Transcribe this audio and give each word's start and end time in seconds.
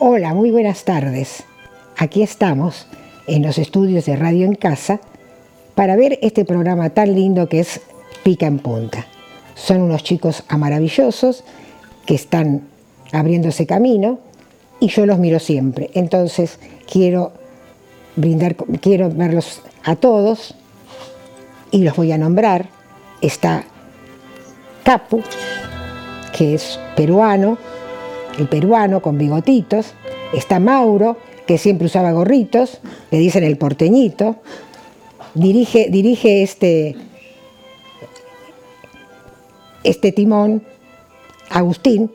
Hola, 0.00 0.32
muy 0.32 0.52
buenas 0.52 0.84
tardes. 0.84 1.42
Aquí 1.96 2.22
estamos 2.22 2.86
en 3.26 3.42
los 3.42 3.58
estudios 3.58 4.06
de 4.06 4.14
Radio 4.14 4.46
en 4.46 4.54
Casa 4.54 5.00
para 5.74 5.96
ver 5.96 6.20
este 6.22 6.44
programa 6.44 6.90
tan 6.90 7.16
lindo 7.16 7.48
que 7.48 7.58
es 7.58 7.80
Pica 8.22 8.46
en 8.46 8.60
Punta. 8.60 9.06
Son 9.56 9.80
unos 9.80 10.04
chicos 10.04 10.44
maravillosos 10.56 11.42
que 12.06 12.14
están 12.14 12.62
abriéndose 13.10 13.66
camino 13.66 14.20
y 14.78 14.86
yo 14.86 15.04
los 15.04 15.18
miro 15.18 15.40
siempre. 15.40 15.90
Entonces 15.94 16.60
quiero 16.88 17.32
brindar, 18.14 18.54
quiero 18.80 19.10
verlos 19.10 19.62
a 19.82 19.96
todos 19.96 20.54
y 21.72 21.82
los 21.82 21.96
voy 21.96 22.12
a 22.12 22.18
nombrar. 22.18 22.68
Está 23.20 23.64
Capu, 24.84 25.22
que 26.32 26.54
es 26.54 26.78
peruano, 26.94 27.58
el 28.38 28.48
peruano 28.48 29.02
con 29.02 29.18
bigotitos. 29.18 29.94
Está 30.32 30.60
Mauro, 30.60 31.16
que 31.46 31.58
siempre 31.58 31.86
usaba 31.86 32.12
gorritos, 32.12 32.80
le 33.10 33.18
dicen 33.18 33.44
el 33.44 33.56
porteñito. 33.56 34.36
Dirige, 35.34 35.88
dirige 35.90 36.42
este, 36.42 36.96
este 39.84 40.12
timón, 40.12 40.62
Agustín. 41.50 42.10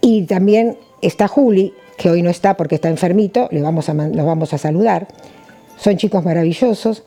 Y 0.00 0.22
también 0.22 0.78
está 1.02 1.28
Juli, 1.28 1.74
que 1.96 2.10
hoy 2.10 2.22
no 2.22 2.30
está 2.30 2.56
porque 2.56 2.76
está 2.76 2.88
enfermito, 2.88 3.48
le 3.50 3.62
vamos 3.62 3.88
a, 3.88 3.94
los 3.94 4.26
vamos 4.26 4.52
a 4.54 4.58
saludar. 4.58 5.08
Son 5.78 5.96
chicos 5.96 6.24
maravillosos. 6.24 7.04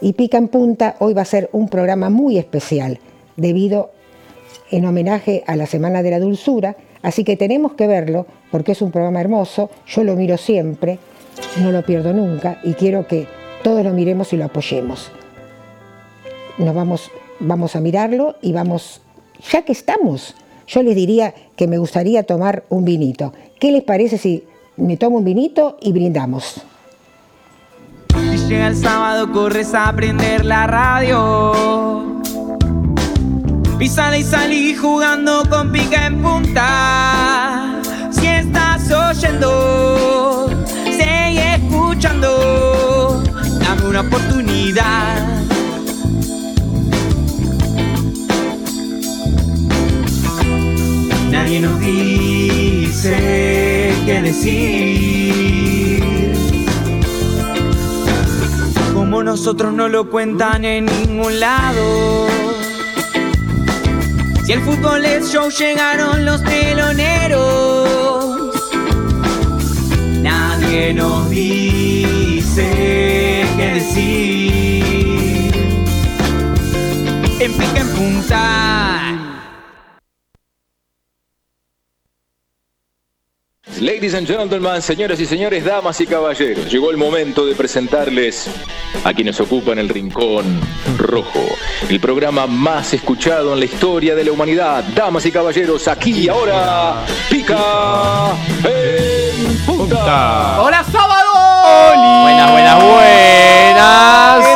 Y 0.00 0.14
Pica 0.14 0.36
en 0.36 0.48
Punta 0.48 0.96
hoy 0.98 1.14
va 1.14 1.22
a 1.22 1.26
ser 1.26 1.48
un 1.52 1.68
programa 1.68 2.10
muy 2.10 2.36
especial, 2.36 2.98
debido 3.36 3.92
en 4.70 4.84
homenaje 4.84 5.44
a 5.46 5.54
la 5.54 5.66
Semana 5.66 6.02
de 6.02 6.10
la 6.10 6.18
Dulzura. 6.18 6.76
Así 7.02 7.24
que 7.24 7.36
tenemos 7.36 7.72
que 7.72 7.86
verlo 7.86 8.26
porque 8.50 8.72
es 8.72 8.82
un 8.82 8.92
programa 8.92 9.20
hermoso. 9.20 9.70
Yo 9.86 10.04
lo 10.04 10.14
miro 10.14 10.36
siempre, 10.36 10.98
no 11.60 11.72
lo 11.72 11.82
pierdo 11.82 12.12
nunca 12.12 12.60
y 12.62 12.74
quiero 12.74 13.06
que 13.06 13.26
todos 13.62 13.84
lo 13.84 13.92
miremos 13.92 14.32
y 14.32 14.36
lo 14.36 14.44
apoyemos. 14.44 15.10
Nos 16.58 16.74
vamos, 16.74 17.10
vamos 17.40 17.76
a 17.76 17.80
mirarlo 17.80 18.36
y 18.42 18.52
vamos, 18.52 19.00
ya 19.50 19.62
que 19.62 19.72
estamos, 19.72 20.34
yo 20.66 20.82
les 20.82 20.94
diría 20.94 21.34
que 21.56 21.66
me 21.66 21.78
gustaría 21.78 22.22
tomar 22.22 22.64
un 22.68 22.84
vinito. 22.84 23.32
¿Qué 23.58 23.72
les 23.72 23.82
parece 23.82 24.18
si 24.18 24.44
me 24.76 24.96
tomo 24.96 25.18
un 25.18 25.24
vinito 25.24 25.76
y 25.80 25.92
brindamos? 25.92 26.62
Llega 28.48 28.68
el 28.68 28.76
sábado, 28.76 29.32
corres 29.32 29.74
a 29.74 29.92
prender 29.94 30.44
la 30.44 30.66
radio. 30.66 32.11
Y 33.82 33.88
sale 33.88 34.20
y 34.20 34.22
salí 34.22 34.76
jugando 34.76 35.42
con 35.50 35.72
pica 35.72 36.06
en 36.06 36.22
punta. 36.22 37.80
Si 38.12 38.28
estás 38.28 38.88
oyendo, 38.92 40.48
sigue 40.84 41.56
escuchando. 41.56 43.24
Dame 43.58 43.84
una 43.88 44.02
oportunidad. 44.02 45.42
Nadie 51.32 51.60
nos 51.60 51.80
dice 51.80 53.16
qué 54.06 54.22
decir. 54.22 56.04
Como 58.94 59.24
nosotros 59.24 59.72
no 59.72 59.88
lo 59.88 60.08
cuentan 60.08 60.64
en 60.64 60.86
ningún 60.86 61.40
lado. 61.40 62.51
El 64.52 64.60
fútbol 64.60 65.02
es 65.06 65.32
show, 65.32 65.48
llegaron 65.48 66.26
los 66.26 66.42
teloneros. 66.44 67.88
Nadie 70.20 70.92
nos 70.92 71.30
dice 71.30 72.66
qué 73.56 73.74
decir. 73.76 74.84
En 77.40 77.52
pica 77.54 77.80
en 77.80 77.88
punta. 77.96 79.01
Ladies 83.82 84.14
and 84.14 84.28
gentlemen, 84.28 84.80
señoras 84.80 85.18
y 85.18 85.26
señores, 85.26 85.64
damas 85.64 86.00
y 86.00 86.06
caballeros, 86.06 86.70
llegó 86.70 86.92
el 86.92 86.96
momento 86.96 87.44
de 87.44 87.56
presentarles 87.56 88.48
a 89.02 89.12
quienes 89.12 89.40
ocupan 89.40 89.76
el 89.80 89.88
rincón 89.88 90.60
rojo, 90.96 91.44
el 91.88 91.98
programa 91.98 92.46
más 92.46 92.94
escuchado 92.94 93.54
en 93.54 93.58
la 93.58 93.64
historia 93.64 94.14
de 94.14 94.22
la 94.22 94.30
humanidad. 94.30 94.84
Damas 94.94 95.26
y 95.26 95.32
caballeros, 95.32 95.88
aquí 95.88 96.12
y 96.12 96.28
ahora, 96.28 97.04
pica 97.28 98.30
en 98.62 99.56
punta. 99.66 100.62
¡Hola, 100.62 100.84
sábado! 100.84 102.22
Buenas, 102.22 102.52
buenas, 102.52 102.84
buenas. 102.84 104.51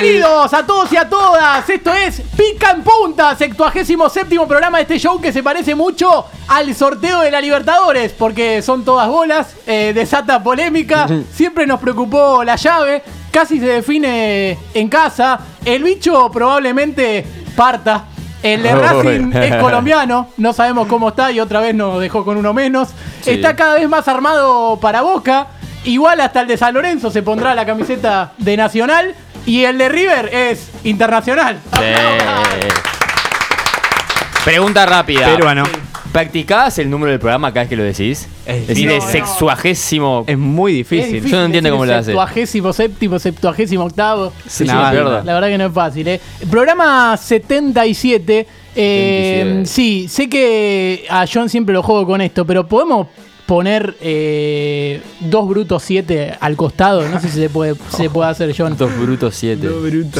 Bienvenidos 0.00 0.54
a 0.54 0.64
todos 0.64 0.92
y 0.92 0.96
a 0.96 1.08
todas. 1.08 1.68
Esto 1.68 1.92
es 1.92 2.20
Pica 2.36 2.70
en 2.70 2.82
Punta, 2.82 3.34
77 3.34 4.36
programa 4.46 4.78
de 4.78 4.82
este 4.82 4.98
show 4.98 5.20
que 5.20 5.32
se 5.32 5.42
parece 5.42 5.74
mucho 5.74 6.24
al 6.46 6.72
sorteo 6.76 7.22
de 7.22 7.32
la 7.32 7.40
Libertadores, 7.40 8.12
porque 8.12 8.62
son 8.62 8.84
todas 8.84 9.08
bolas, 9.08 9.56
eh, 9.66 9.92
desata 9.92 10.40
polémica, 10.40 11.08
siempre 11.32 11.66
nos 11.66 11.80
preocupó 11.80 12.44
la 12.44 12.54
llave, 12.54 13.02
casi 13.32 13.58
se 13.58 13.66
define 13.66 14.56
en 14.72 14.88
casa, 14.88 15.40
el 15.64 15.82
bicho 15.82 16.30
probablemente 16.30 17.26
parta. 17.56 18.04
El 18.40 18.62
de. 18.62 18.72
Racing 18.72 19.32
es 19.34 19.56
colombiano, 19.56 20.28
no 20.36 20.52
sabemos 20.52 20.86
cómo 20.86 21.08
está 21.08 21.32
y 21.32 21.40
otra 21.40 21.58
vez 21.58 21.74
nos 21.74 22.00
dejó 22.00 22.24
con 22.24 22.36
uno 22.36 22.54
menos. 22.54 22.90
Sí. 23.22 23.30
Está 23.30 23.56
cada 23.56 23.74
vez 23.74 23.88
más 23.88 24.06
armado 24.06 24.78
para 24.80 25.02
Boca. 25.02 25.48
Igual 25.84 26.20
hasta 26.20 26.42
el 26.42 26.48
de 26.48 26.56
San 26.56 26.74
Lorenzo 26.74 27.10
se 27.10 27.22
pondrá 27.22 27.54
la 27.54 27.64
camiseta 27.64 28.32
de 28.38 28.56
Nacional. 28.56 29.14
Y 29.48 29.64
el 29.64 29.78
de 29.78 29.88
River 29.88 30.30
es 30.32 30.70
internacional. 30.84 31.58
Sí. 31.72 31.80
Pregunta 34.44 34.86
rápida. 34.86 35.26
Peruano. 35.26 35.64
¿Practicás 36.12 36.78
el 36.78 36.88
número 36.88 37.10
del 37.10 37.20
programa 37.20 37.50
cada 37.50 37.60
vez 37.60 37.68
que 37.68 37.76
lo 37.76 37.82
decís? 37.82 38.28
Es 38.46 38.66
decir, 38.66 38.86
no, 38.88 38.94
es 38.94 39.04
no. 39.04 39.10
sexuagésimo. 39.10 40.24
Es 40.26 40.38
muy 40.38 40.80
Es 40.80 40.88
difícil. 40.90 41.24
Yo 41.24 41.36
no 41.38 41.44
entiendo 41.46 41.70
cómo 41.70 41.84
lo 41.86 41.94
hace. 41.94 42.06
Septuagésimo 42.06 42.72
séptimo, 42.72 43.18
septuagésimo 43.18 43.84
octavo. 43.84 44.32
Sí, 44.46 44.64
me 44.64 44.72
banda. 44.72 44.90
pierdo. 44.90 45.22
La 45.24 45.34
verdad 45.34 45.48
que 45.48 45.58
no 45.58 45.66
es 45.66 45.72
fácil, 45.72 46.08
¿eh? 46.08 46.20
Programa 46.50 47.14
77. 47.16 48.46
eh, 48.74 49.62
77. 49.64 49.66
Sí, 49.66 50.08
sé 50.08 50.28
que 50.30 51.04
a 51.10 51.26
John 51.32 51.48
siempre 51.50 51.74
lo 51.74 51.82
juego 51.82 52.06
con 52.06 52.20
esto, 52.22 52.46
pero 52.46 52.66
podemos 52.66 53.08
poner 53.48 53.96
eh, 54.02 55.00
dos 55.20 55.48
brutos 55.48 55.82
7 55.82 56.34
al 56.38 56.54
costado. 56.54 57.08
No 57.08 57.18
sé 57.18 57.30
si 57.30 57.40
se 57.40 57.48
puede, 57.48 57.74
se 57.96 58.10
puede 58.10 58.28
hacer, 58.28 58.54
John. 58.56 58.76
Dos 58.76 58.94
brutos 58.94 59.34
siete. 59.34 59.70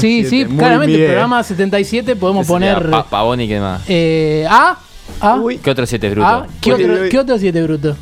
Sí, 0.01 0.25
sí, 0.25 0.47
claramente. 0.47 1.05
Programa 1.05 1.43
77 1.43 2.17
podemos 2.17 2.47
poner. 2.47 2.89
Pa- 2.89 3.05
Pavón 3.05 3.43
y 3.43 3.47
qué 3.47 3.61
más. 3.61 3.83
eh, 3.87 4.47
¿A? 4.49 4.79
¿A? 5.21 5.39
¿Qué 5.63 5.71
otro 5.71 5.85
siete 5.85 6.07
es 6.07 6.13
bruto? 6.15 6.27
¿A? 6.27 6.47
¿Qué, 6.59 6.73
otro. 6.73 6.95
¿Qué 7.11 7.19
otro 7.19 7.39
7 7.39 7.63
bruto? 7.65 7.97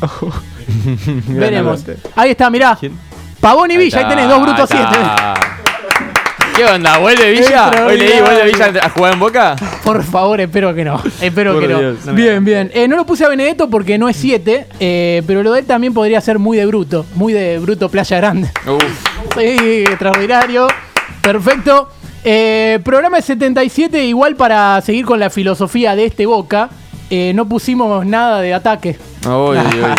Veremos. 1.28 1.84
Ahí 2.16 2.30
está, 2.30 2.48
mirá. 2.48 2.74
¿Quién? 2.80 2.96
Pavón 3.38 3.70
y 3.70 3.76
Villa, 3.76 3.98
ahí, 3.98 4.04
está, 4.04 4.14
tenés 4.14 4.30
dos 4.30 4.40
brutos 4.42 4.70
ahí 4.70 4.86
7. 4.90 5.49
¿Qué 6.60 6.66
onda? 6.66 6.98
¿Vuelve 6.98 7.30
Villa? 7.30 7.86
¿Hoy 7.86 7.96
leí 7.96 8.20
vuelve 8.20 8.44
Villa 8.44 8.70
a 8.82 8.90
jugar 8.90 9.14
en 9.14 9.18
Boca? 9.18 9.56
Por 9.82 10.04
favor, 10.04 10.42
espero 10.42 10.74
que 10.74 10.84
no. 10.84 11.02
Espero 11.18 11.54
Por 11.54 11.62
que 11.62 11.68
no. 11.68 11.78
Dios, 11.78 12.04
no 12.04 12.12
bien, 12.12 12.44
bien. 12.44 12.70
Eh, 12.74 12.86
no 12.86 12.96
lo 12.96 13.06
puse 13.06 13.24
a 13.24 13.28
Benedetto 13.30 13.70
porque 13.70 13.96
no 13.96 14.10
es 14.10 14.16
7, 14.18 15.22
pero 15.26 15.42
lo 15.42 15.52
de 15.52 15.60
él 15.60 15.64
también 15.64 15.94
podría 15.94 16.20
ser 16.20 16.38
muy 16.38 16.58
de 16.58 16.66
bruto. 16.66 17.06
Muy 17.14 17.32
de 17.32 17.58
bruto 17.60 17.88
Playa 17.88 18.18
Grande. 18.18 18.50
Uf. 18.66 18.84
Sí, 19.38 19.84
extraordinario. 19.84 20.68
Perfecto. 21.22 21.88
Eh, 22.24 22.78
programa 22.84 23.16
de 23.16 23.22
77, 23.22 24.04
igual 24.04 24.36
para 24.36 24.82
seguir 24.82 25.06
con 25.06 25.18
la 25.18 25.30
filosofía 25.30 25.96
de 25.96 26.04
este 26.04 26.26
Boca. 26.26 26.68
eh, 27.08 27.32
no 27.34 27.48
pusimos 27.48 28.04
nada 28.04 28.42
de 28.42 28.52
ataque. 28.52 28.98
Uy, 29.24 29.56
uy. 29.56 29.94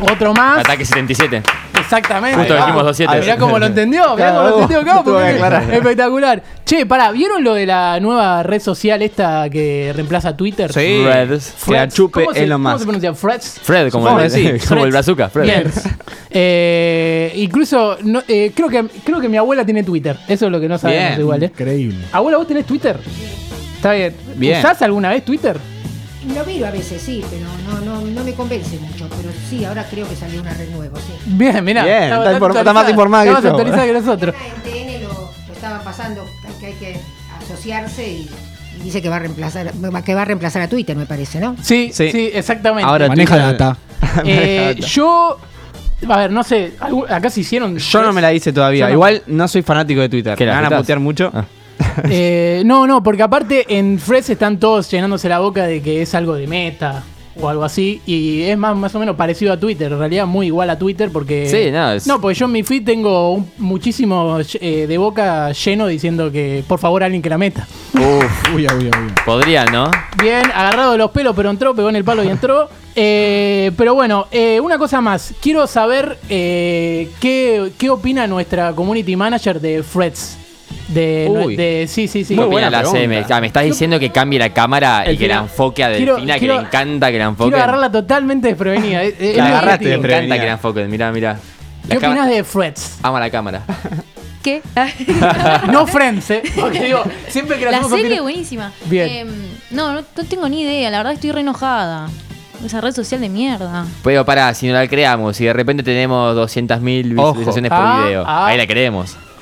Otro 0.12 0.34
más. 0.34 0.58
Ataque 0.58 0.84
77. 0.84 1.42
Exactamente. 1.80 2.38
Justo 2.38 2.54
dijimos 2.56 2.84
2-7. 2.84 3.06
ah, 3.08 3.16
Mirá 3.20 3.36
cómo 3.36 3.58
lo 3.58 3.66
entendió, 3.66 4.14
mirá 4.16 4.34
cómo 4.34 4.48
lo 4.48 5.04
porque-. 5.04 5.76
Espectacular. 5.76 6.42
Che, 6.64 6.84
pará, 6.86 7.10
¿vieron 7.12 7.42
lo 7.42 7.54
de 7.54 7.64
la 7.66 7.98
nueva 8.00 8.42
red 8.42 8.60
social 8.60 9.00
esta 9.02 9.48
que 9.48 9.92
reemplaza 9.94 10.36
Twitter? 10.36 10.72
Sí. 10.72 11.02
Reds. 11.04 11.54
Que 11.64 11.72
la 11.72 11.78
Freds. 11.80 11.94
chupe 11.94 12.24
¿Cómo 12.24 12.34
se- 12.34 12.44
Elon 12.44 12.58
¿Cómo 12.62 12.68
Musk. 12.70 12.78
se 12.80 12.84
pronuncia? 12.84 13.14
Freds. 13.14 13.60
Fred, 13.62 13.90
como 13.90 14.20
el, 14.20 14.30
sí. 14.30 14.52
como 14.68 14.84
el 14.84 14.92
bazooka. 14.92 15.28
Fred. 15.30 15.44
Bien. 15.44 15.70
Eh, 16.30 17.32
incluso, 17.36 17.96
no, 18.02 18.22
eh, 18.28 18.52
creo, 18.54 18.68
que, 18.68 18.84
creo 19.04 19.20
que 19.20 19.28
mi 19.28 19.36
abuela 19.38 19.64
tiene 19.64 19.82
Twitter. 19.82 20.16
Eso 20.28 20.46
es 20.46 20.52
lo 20.52 20.60
que 20.60 20.68
no 20.68 20.76
sabemos 20.78 21.08
Bien. 21.08 21.20
igual, 21.20 21.42
¿eh? 21.42 21.46
Increíble. 21.46 21.98
Abuela, 22.12 22.38
¿vos 22.38 22.46
tenés 22.46 22.66
Twitter? 22.66 22.98
Está 23.76 23.92
bien. 23.92 24.14
Bien. 24.34 24.58
¿Usás 24.58 24.82
alguna 24.82 25.08
vez 25.10 25.24
Twitter? 25.24 25.56
Lo 26.34 26.44
miro 26.44 26.66
a 26.66 26.70
veces, 26.70 27.00
sí, 27.02 27.24
pero 27.30 27.46
no, 27.66 27.80
no, 27.84 28.00
no 28.06 28.24
me 28.24 28.32
convence 28.34 28.78
mucho. 28.78 29.08
Pero 29.08 29.30
sí, 29.48 29.64
ahora 29.64 29.84
creo 29.90 30.08
que 30.08 30.14
salió 30.16 30.40
una 30.40 30.52
red 30.54 30.68
nueva, 30.70 30.98
sí. 31.00 31.12
Bien, 31.26 31.64
mirá. 31.64 31.84
Bien, 31.84 32.02
está 32.04 32.16
inform- 32.16 32.32
actualizada. 32.32 32.60
está 32.60 32.72
más 32.72 32.90
informada 32.90 33.24
que 33.24 33.30
yo. 33.30 33.36
actualizada 33.36 33.86
que 33.86 33.92
nosotros. 33.92 34.34
En 34.34 34.62
TN 34.62 35.02
lo, 35.02 35.08
lo 35.48 35.52
estaban 35.54 35.82
pasando, 35.82 36.24
que 36.60 36.66
hay 36.66 36.72
que 36.74 37.00
asociarse 37.42 38.08
y, 38.08 38.30
Dice 38.84 39.02
que 39.02 39.08
va 39.08 39.16
a 39.16 39.18
reemplazar, 39.18 39.72
que 40.04 40.14
va 40.14 40.22
a 40.22 40.24
reemplazar 40.24 40.62
a 40.62 40.68
Twitter, 40.68 40.94
me 40.96 41.04
parece, 41.04 41.40
¿no? 41.40 41.56
Sí, 41.60 41.90
sí, 41.92 42.12
Sí. 42.12 42.30
exactamente. 42.32 42.88
Ahora 42.88 43.08
Maneja 43.08 43.34
Twitter- 43.34 43.58
data. 43.58 43.76
Eh, 44.24 44.76
yo. 44.78 45.36
A 46.08 46.16
ver, 46.16 46.30
no 46.30 46.44
sé. 46.44 46.74
Acá 47.08 47.28
se 47.28 47.40
hicieron. 47.40 47.76
Yo 47.76 48.02
no 48.02 48.12
me 48.12 48.20
la 48.20 48.32
hice 48.32 48.52
todavía. 48.52 48.86
No. 48.86 48.92
Igual 48.92 49.22
no 49.26 49.48
soy 49.48 49.62
fanático 49.62 50.00
de 50.00 50.08
Twitter. 50.08 50.36
¿Qué, 50.36 50.44
Me 50.44 50.52
la 50.52 50.60
van 50.60 50.72
a 50.72 50.76
putear 50.78 51.00
mucho. 51.00 51.28
Ah. 51.34 51.44
Eh, 52.10 52.62
no, 52.64 52.86
no, 52.86 53.02
porque 53.02 53.22
aparte 53.22 53.66
en 53.76 53.98
Freds 53.98 54.30
están 54.30 54.58
todos 54.60 54.90
llenándose 54.90 55.28
la 55.28 55.40
boca 55.40 55.64
de 55.66 55.82
que 55.82 56.02
es 56.02 56.14
algo 56.14 56.34
de 56.34 56.46
meta 56.46 57.02
o 57.40 57.48
algo 57.48 57.64
así. 57.64 58.00
Y 58.06 58.42
es 58.42 58.56
más, 58.58 58.76
más 58.76 58.94
o 58.94 58.98
menos 59.00 59.16
parecido 59.16 59.52
a 59.52 59.56
Twitter. 59.58 59.92
En 59.92 59.98
realidad 59.98 60.26
muy 60.26 60.46
igual 60.46 60.70
a 60.70 60.78
Twitter 60.78 61.10
porque... 61.12 61.48
Sí, 61.48 61.70
no, 61.70 61.92
es- 61.92 62.06
No, 62.06 62.20
porque 62.20 62.34
yo 62.38 62.46
en 62.46 62.52
mi 62.52 62.62
feed 62.62 62.84
tengo 62.84 63.32
un- 63.32 63.50
muchísimo 63.58 64.38
eh, 64.60 64.86
de 64.88 64.98
boca 64.98 65.52
lleno 65.52 65.86
diciendo 65.86 66.30
que 66.32 66.64
por 66.66 66.78
favor 66.78 67.02
alguien 67.02 67.20
que 67.22 67.28
la 67.30 67.38
meta. 67.38 67.66
Uf, 67.94 68.54
Uy, 68.54 68.66
uy, 68.66 68.84
uy. 68.86 68.90
podrían, 69.24 69.66
¿no? 69.72 69.90
Bien, 70.20 70.44
agarrado 70.54 70.92
de 70.92 70.98
los 70.98 71.10
pelos, 71.10 71.34
pero 71.36 71.50
entró, 71.50 71.74
pegó 71.74 71.88
en 71.90 71.96
el 71.96 72.04
palo 72.04 72.22
y 72.24 72.28
entró. 72.28 72.68
Eh, 72.96 73.70
pero 73.76 73.94
bueno, 73.94 74.26
eh, 74.32 74.58
una 74.60 74.78
cosa 74.78 75.00
más. 75.00 75.32
Quiero 75.40 75.66
saber 75.68 76.18
eh, 76.28 77.10
qué, 77.20 77.70
qué 77.78 77.90
opina 77.90 78.26
nuestra 78.26 78.72
community 78.72 79.14
manager 79.14 79.60
de 79.60 79.82
Freds. 79.84 80.36
De, 80.88 81.26
Uy. 81.30 81.54
de- 81.56 81.86
sí, 81.86 82.08
sí, 82.08 82.24
sí. 82.24 82.34
¿Qué 82.34 82.40
opina 82.40 82.70
la. 82.70 82.82
CM? 82.84 83.24
Ah, 83.28 83.40
me 83.40 83.46
estás 83.48 83.64
diciendo 83.64 83.98
que 84.00 84.10
cambie 84.10 84.38
la 84.38 84.50
cámara 84.54 85.10
y 85.10 85.16
que 85.18 85.28
la 85.28 85.36
enfoque 85.40 85.84
a 85.84 85.92
quiero- 85.92 86.14
Delfina, 86.14 86.34
que 86.34 86.38
quiero- 86.40 86.54
le 86.54 86.60
encanta 86.62 87.10
que 87.10 87.18
la 87.18 87.24
enfoque. 87.24 87.50
Quiero 87.50 87.62
agarrarla 87.62 87.92
totalmente 87.92 88.48
desprevenida. 88.48 89.02
Es- 89.02 89.14
es 89.20 89.36
La 89.36 89.42
muy 89.44 89.52
agarraste. 89.52 89.84
Me 89.84 89.90
encanta 89.90 90.08
desprevenida. 90.08 90.38
que 90.40 90.46
la 90.46 90.52
enfoquen, 90.52 90.90
mirá, 90.90 91.12
mirá. 91.12 91.38
La 91.88 91.96
¿Qué 91.96 92.06
opinas 92.06 92.28
de 92.28 92.44
Freds? 92.44 92.98
Ama 93.02 93.20
la 93.20 93.30
cámara. 93.30 93.62
¿Qué? 94.42 94.62
No 95.70 95.86
Friends, 95.86 96.30
¿eh? 96.30 96.42
Porque 96.58 96.84
digo, 96.84 97.02
siempre 97.28 97.58
que 97.58 97.64
la, 97.66 97.72
La 97.72 97.82
serie 97.84 98.06
opinar- 98.06 98.22
buenísima. 98.22 98.72
Bien. 98.86 99.08
Eh, 99.08 99.26
no, 99.72 99.92
no, 99.92 100.00
no 100.16 100.24
tengo 100.24 100.48
ni 100.48 100.62
idea. 100.62 100.90
La 100.90 100.98
verdad 100.98 101.12
estoy 101.12 101.32
re 101.32 101.40
enojada. 101.40 102.08
Esa 102.64 102.80
red 102.80 102.92
social 102.92 103.20
de 103.20 103.28
mierda. 103.28 103.84
Pero 104.02 104.24
pará, 104.24 104.52
si 104.54 104.66
no 104.66 104.72
la 104.74 104.88
creamos 104.88 105.40
y 105.40 105.44
de 105.44 105.52
repente 105.52 105.82
tenemos 105.82 106.34
200.000 106.34 107.16
Ojo. 107.18 107.34
visualizaciones 107.34 107.68
por 107.70 107.78
Ah, 107.80 108.02
video, 108.06 108.24
ah. 108.26 108.46
ahí 108.46 108.56
la 108.58 108.66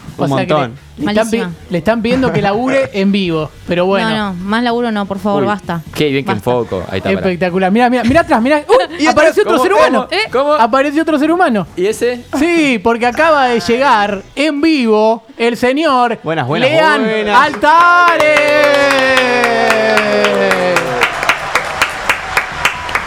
queremos. 0.06 0.18
O 0.18 0.24
Un 0.24 0.28
sea 0.38 0.46
que 0.46 0.54
montón. 0.54 0.78
Le, 0.98 1.12
le 1.12 1.20
están, 1.20 1.56
le 1.70 1.78
están 1.78 2.02
pidiendo 2.02 2.32
que 2.32 2.40
labure 2.42 2.90
en 2.94 3.12
vivo. 3.12 3.50
Pero 3.68 3.84
bueno. 3.86 4.08
No, 4.08 4.16
no, 4.16 4.34
más 4.44 4.62
laburo 4.62 4.90
no, 4.92 5.04
por 5.06 5.18
favor, 5.18 5.42
Uy, 5.42 5.48
basta. 5.48 5.82
Qué 5.94 6.08
bien 6.10 6.24
que 6.24 6.32
enfoco. 6.32 6.84
Ahí 6.88 6.98
está. 6.98 7.10
Espectacular. 7.12 7.70
Mira, 7.70 7.90
mira, 7.90 8.04
mira 8.04 8.20
atrás, 8.22 8.40
mira. 8.40 8.62
¡Uy! 8.98 9.06
apareció 9.06 9.42
otro 9.42 9.56
¿Cómo? 9.56 9.64
ser 9.64 9.72
humano. 9.74 10.08
¿Cómo? 10.32 10.44
¿Cómo? 10.44 10.54
Apareció 10.54 11.02
otro 11.02 11.18
ser 11.18 11.30
humano. 11.30 11.66
¿Y 11.76 11.86
ese? 11.86 12.24
Sí, 12.38 12.80
porque 12.82 13.06
acaba 13.06 13.48
de 13.48 13.60
llegar 13.60 14.22
en 14.34 14.60
vivo 14.60 15.22
el 15.36 15.56
señor 15.56 16.18
Buenas, 16.22 16.46
buenas, 16.46 16.70
Lean 16.70 17.02
buenas. 17.04 17.46
Altares. 17.46 18.36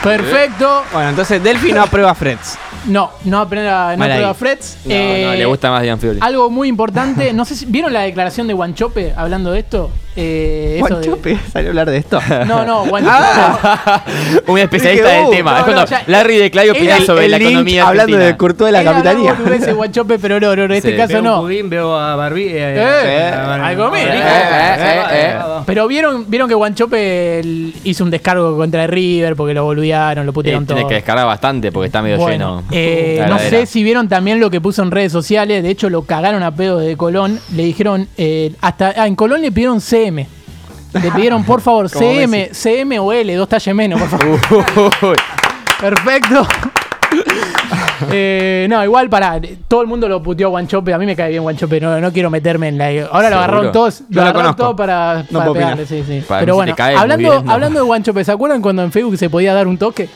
Perfecto. 0.04 0.84
Bueno, 0.94 1.10
entonces 1.10 1.44
Delphi 1.44 1.72
no 1.74 1.82
aprueba 1.84 2.14
Freds. 2.16 2.58
No, 2.86 3.12
no 3.26 3.40
aprenda, 3.40 3.92
no 3.92 3.98
Mal 3.98 4.12
ahí. 4.12 4.18
prueba 4.18 4.34
Freds. 4.34 4.78
No, 4.86 4.94
Eh, 4.94 5.24
no, 5.26 5.34
le 5.36 5.46
gusta 5.46 5.70
más 5.70 5.82
Dian 5.82 6.00
Fiori. 6.00 6.20
Algo 6.22 6.50
muy 6.50 6.68
importante, 6.70 7.34
no 7.34 7.44
sé 7.46 7.56
si 7.56 7.66
vieron 7.66 7.92
la 7.92 8.02
declaración 8.02 8.48
de 8.48 8.54
Guanchope 8.54 9.14
hablando 9.16 9.52
de 9.52 9.60
esto. 9.60 9.92
Eh, 10.16 10.82
eso 10.84 11.16
de- 11.16 11.38
¿salió 11.52 11.70
a 11.70 11.72
hablar 11.72 11.90
de 11.90 11.98
esto? 11.98 12.20
No, 12.48 12.66
no, 12.66 12.86
Guanchope. 12.90 14.42
Un 14.48 14.60
especialista 14.60 15.10
del 15.10 15.26
uh, 15.26 15.30
tema. 15.32 15.52
no, 15.52 15.58
es 15.60 15.64
cuando 15.64 15.82
no, 15.84 15.88
ya- 15.88 16.04
Larry 16.08 16.38
de 16.38 16.52
Claudio 16.52 16.72
opina 16.74 16.98
el- 16.98 17.06
sobre 17.06 17.26
el 17.26 17.32
la 17.32 17.38
economía 17.38 17.84
hablando 17.88 18.16
argentina. 18.16 18.26
de 18.26 18.38
Curto 18.38 18.66
de 18.66 18.72
la 18.72 18.82
Era 18.82 18.92
capitalía. 18.92 19.74
Guanchope, 19.74 20.20
pero 20.20 20.40
no, 20.40 20.56
no, 20.56 20.64
en 20.66 20.72
este 20.72 20.92
Sí. 20.92 20.98
caso 20.98 21.14
Veo 21.14 21.22
no. 21.22 21.36
un 21.42 21.42
pudín, 21.48 21.70
veo 21.70 21.98
a 21.98 22.16
Barbie. 22.16 22.48
eh, 22.50 22.76
Eh, 22.76 23.32
a 23.34 23.46
Barbie. 23.48 23.66
algo 23.68 23.92
bien, 23.92 24.08
Eh, 24.10 24.16
hijo. 24.18 24.28
Eh, 24.28 24.32
eh, 24.32 25.04
eh, 25.12 25.34
eh. 25.38 25.40
Pero 25.66 25.88
vieron, 25.88 26.26
vieron 26.30 26.48
que 26.50 26.56
Guanchope 26.56 27.40
el- 27.40 27.74
hizo 27.84 28.04
un 28.04 28.10
descargo 28.12 28.58
contra 28.58 28.88
River 28.88 29.36
porque 29.36 29.54
lo 29.54 29.64
boludearon, 29.64 30.26
lo 30.26 30.32
Eh, 30.32 30.34
putearon 30.34 30.66
todo. 30.66 30.76
Tiene 30.76 30.90
que 30.90 30.96
descargar 30.96 31.26
bastante 31.28 31.72
porque 31.72 31.88
está 31.88 32.02
medio 32.02 32.18
Bueno, 32.18 32.62
lleno. 32.62 32.64
eh, 32.72 33.24
no 33.28 33.38
sé 33.40 33.66
si 33.66 33.84
vieron 33.84 34.10
también 34.10 34.40
lo 34.40 34.50
que 34.50 34.60
puso 34.60 34.82
en 34.84 34.92
redes 34.92 35.12
sociales. 35.12 35.64
De 35.64 35.70
hecho, 35.70 35.90
lo 35.90 36.02
cagaron 36.04 36.44
a 36.44 36.52
pedo 36.56 36.80
de 36.80 36.98
Colón. 36.98 37.40
Le 37.56 37.64
dijeron, 37.64 38.08
eh, 38.18 38.54
hasta 38.62 38.94
ah, 38.98 39.08
en 39.08 39.16
Colón 39.16 39.42
le 39.42 39.52
pidieron 39.52 39.80
CM. 40.04 40.28
Le 40.94 41.12
pidieron, 41.12 41.44
por 41.44 41.62
favor, 41.62 41.90
CM, 41.90 42.50
CM 42.52 42.98
o 43.00 43.14
L, 43.14 43.36
dos 43.36 43.48
talles 43.48 43.76
menos, 43.76 44.02
por 44.02 44.10
favor. 44.10 44.40
Uy. 45.02 45.16
Perfecto. 45.80 46.48
Eh, 48.12 48.66
no, 48.70 48.82
igual 48.82 49.10
para 49.10 49.42
todo 49.68 49.82
el 49.82 49.88
mundo 49.88 50.08
lo 50.08 50.24
puteó 50.24 50.50
Guanchope. 50.52 50.94
A 50.94 50.98
mí 50.98 51.06
me 51.06 51.18
cae 51.18 51.32
bien 51.32 51.44
Guanchope. 51.44 51.82
No, 51.82 52.00
no 52.00 52.14
quiero 52.14 52.30
meterme 52.30 52.70
en 52.70 52.78
la. 52.78 53.08
Ahora 53.12 53.30
lo 53.30 53.36
agarraron 53.36 53.72
todos. 53.74 54.04
Lo 54.10 54.22
agarraron 54.22 54.54
conozco. 54.54 54.64
todo 54.64 54.76
para, 54.78 55.26
para 55.30 55.52
pegarle. 55.52 55.86
Sí, 55.86 56.04
sí. 56.08 56.24
Para 56.26 56.40
Pero 56.40 56.56
bueno, 56.56 56.74
hablando, 56.78 57.30
bien, 57.30 57.46
¿no? 57.46 57.52
hablando 57.52 57.80
de 57.80 57.86
Guanchope, 57.86 58.24
¿se 58.24 58.32
acuerdan 58.32 58.62
cuando 58.62 58.84
en 58.84 58.94
Facebook 58.94 59.18
se 59.18 59.30
podía 59.30 59.54
dar 59.54 59.68
un 59.68 59.78
toque? 59.78 60.08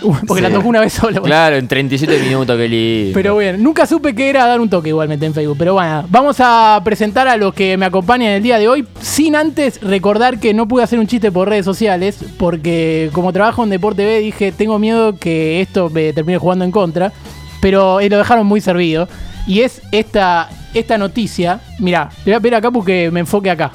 Porque 0.26 0.42
la 0.42 0.48
Sí. 0.48 0.54
tocó 0.54 0.68
una 0.68 0.80
vez 0.80 0.92
sola. 0.92 1.20
Claro, 1.20 1.56
en 1.56 1.66
37 1.68 2.18
minutos, 2.20 2.56
qué 2.56 2.68
lindo. 2.68 3.10
Pero 3.14 3.36
bien, 3.38 3.62
nunca 3.62 3.86
supe 3.86 4.14
que 4.14 4.28
era 4.28 4.46
dar 4.46 4.60
un 4.60 4.68
toque 4.68 4.90
igualmente 4.90 5.26
en 5.26 5.34
Facebook. 5.34 5.56
Pero 5.58 5.74
bueno, 5.74 6.04
vamos 6.10 6.36
a 6.40 6.80
presentar 6.84 7.28
a 7.28 7.36
los 7.36 7.54
que 7.54 7.76
me 7.76 7.86
acompañan 7.86 8.30
el 8.32 8.42
día 8.42 8.58
de 8.58 8.68
hoy. 8.68 8.86
Sin 9.00 9.34
antes 9.36 9.80
recordar 9.82 10.38
que 10.38 10.52
no 10.54 10.68
pude 10.68 10.82
hacer 10.82 10.98
un 10.98 11.06
chiste 11.06 11.32
por 11.32 11.48
redes 11.48 11.64
sociales. 11.64 12.18
Porque 12.38 13.10
como 13.12 13.32
trabajo 13.32 13.64
en 13.64 13.70
Deporte 13.70 14.04
B, 14.04 14.20
dije, 14.20 14.52
tengo 14.52 14.78
miedo 14.78 15.16
que 15.18 15.60
esto 15.60 15.88
me 15.90 16.12
termine 16.12 16.38
jugando 16.38 16.64
en 16.64 16.70
contra. 16.72 17.12
Pero 17.60 18.00
eh, 18.00 18.08
lo 18.08 18.18
dejaron 18.18 18.46
muy 18.46 18.60
servido. 18.60 19.08
Y 19.46 19.60
es 19.60 19.80
esta, 19.92 20.48
esta 20.74 20.98
noticia. 20.98 21.60
Mirá, 21.78 22.10
le 22.24 22.32
voy 22.32 22.34
a 22.34 22.40
pedir 22.40 22.54
acá 22.56 22.70
porque 22.70 23.10
me 23.10 23.20
enfoque 23.20 23.50
acá. 23.50 23.70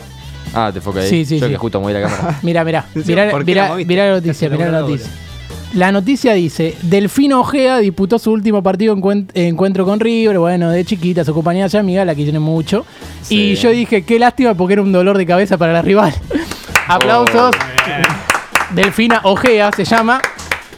Ah, 0.53 0.69
te 0.71 0.79
enfoca 0.79 0.99
ahí. 0.99 1.07
Sí, 1.09 1.23
sí, 1.25 1.39
Yo 1.39 1.45
sí. 1.47 1.51
que 1.53 1.57
justo 1.57 1.79
moví 1.79 1.93
la 1.93 2.01
cámara. 2.01 2.39
Mira, 2.43 2.63
mira, 2.65 2.85
Sí, 2.93 3.01
mira, 3.07 3.29
¿por 3.31 3.45
qué 3.45 3.55
la 3.55 3.69
la 3.69 4.09
noticia, 4.11 4.49
la 4.49 4.57
la 4.57 4.81
noticia. 4.81 5.09
La 5.73 5.91
noticia 5.93 6.33
dice, 6.33 6.75
Delfino 6.81 7.39
Ojea 7.39 7.77
disputó 7.77 8.19
su 8.19 8.31
último 8.31 8.61
partido 8.61 8.93
encuen- 8.95 9.29
encuentro 9.33 9.85
con 9.85 10.01
River, 10.01 10.37
bueno, 10.37 10.69
de 10.69 10.83
chiquita, 10.83 11.23
su 11.23 11.33
compañera 11.33 11.67
ya 11.67 11.79
amiga, 11.79 12.03
la 12.03 12.13
quieren 12.13 12.41
mucho. 12.41 12.85
Sí. 13.21 13.51
Y 13.51 13.55
yo 13.55 13.69
dije, 13.69 14.03
qué 14.03 14.19
lástima 14.19 14.53
porque 14.53 14.73
era 14.73 14.81
un 14.81 14.91
dolor 14.91 15.17
de 15.17 15.25
cabeza 15.25 15.57
para 15.57 15.71
la 15.71 15.81
rival. 15.81 16.13
Aplausos. 16.87 17.51
Delfina 18.71 19.21
Ojea 19.23 19.71
se 19.71 19.85
llama, 19.85 20.21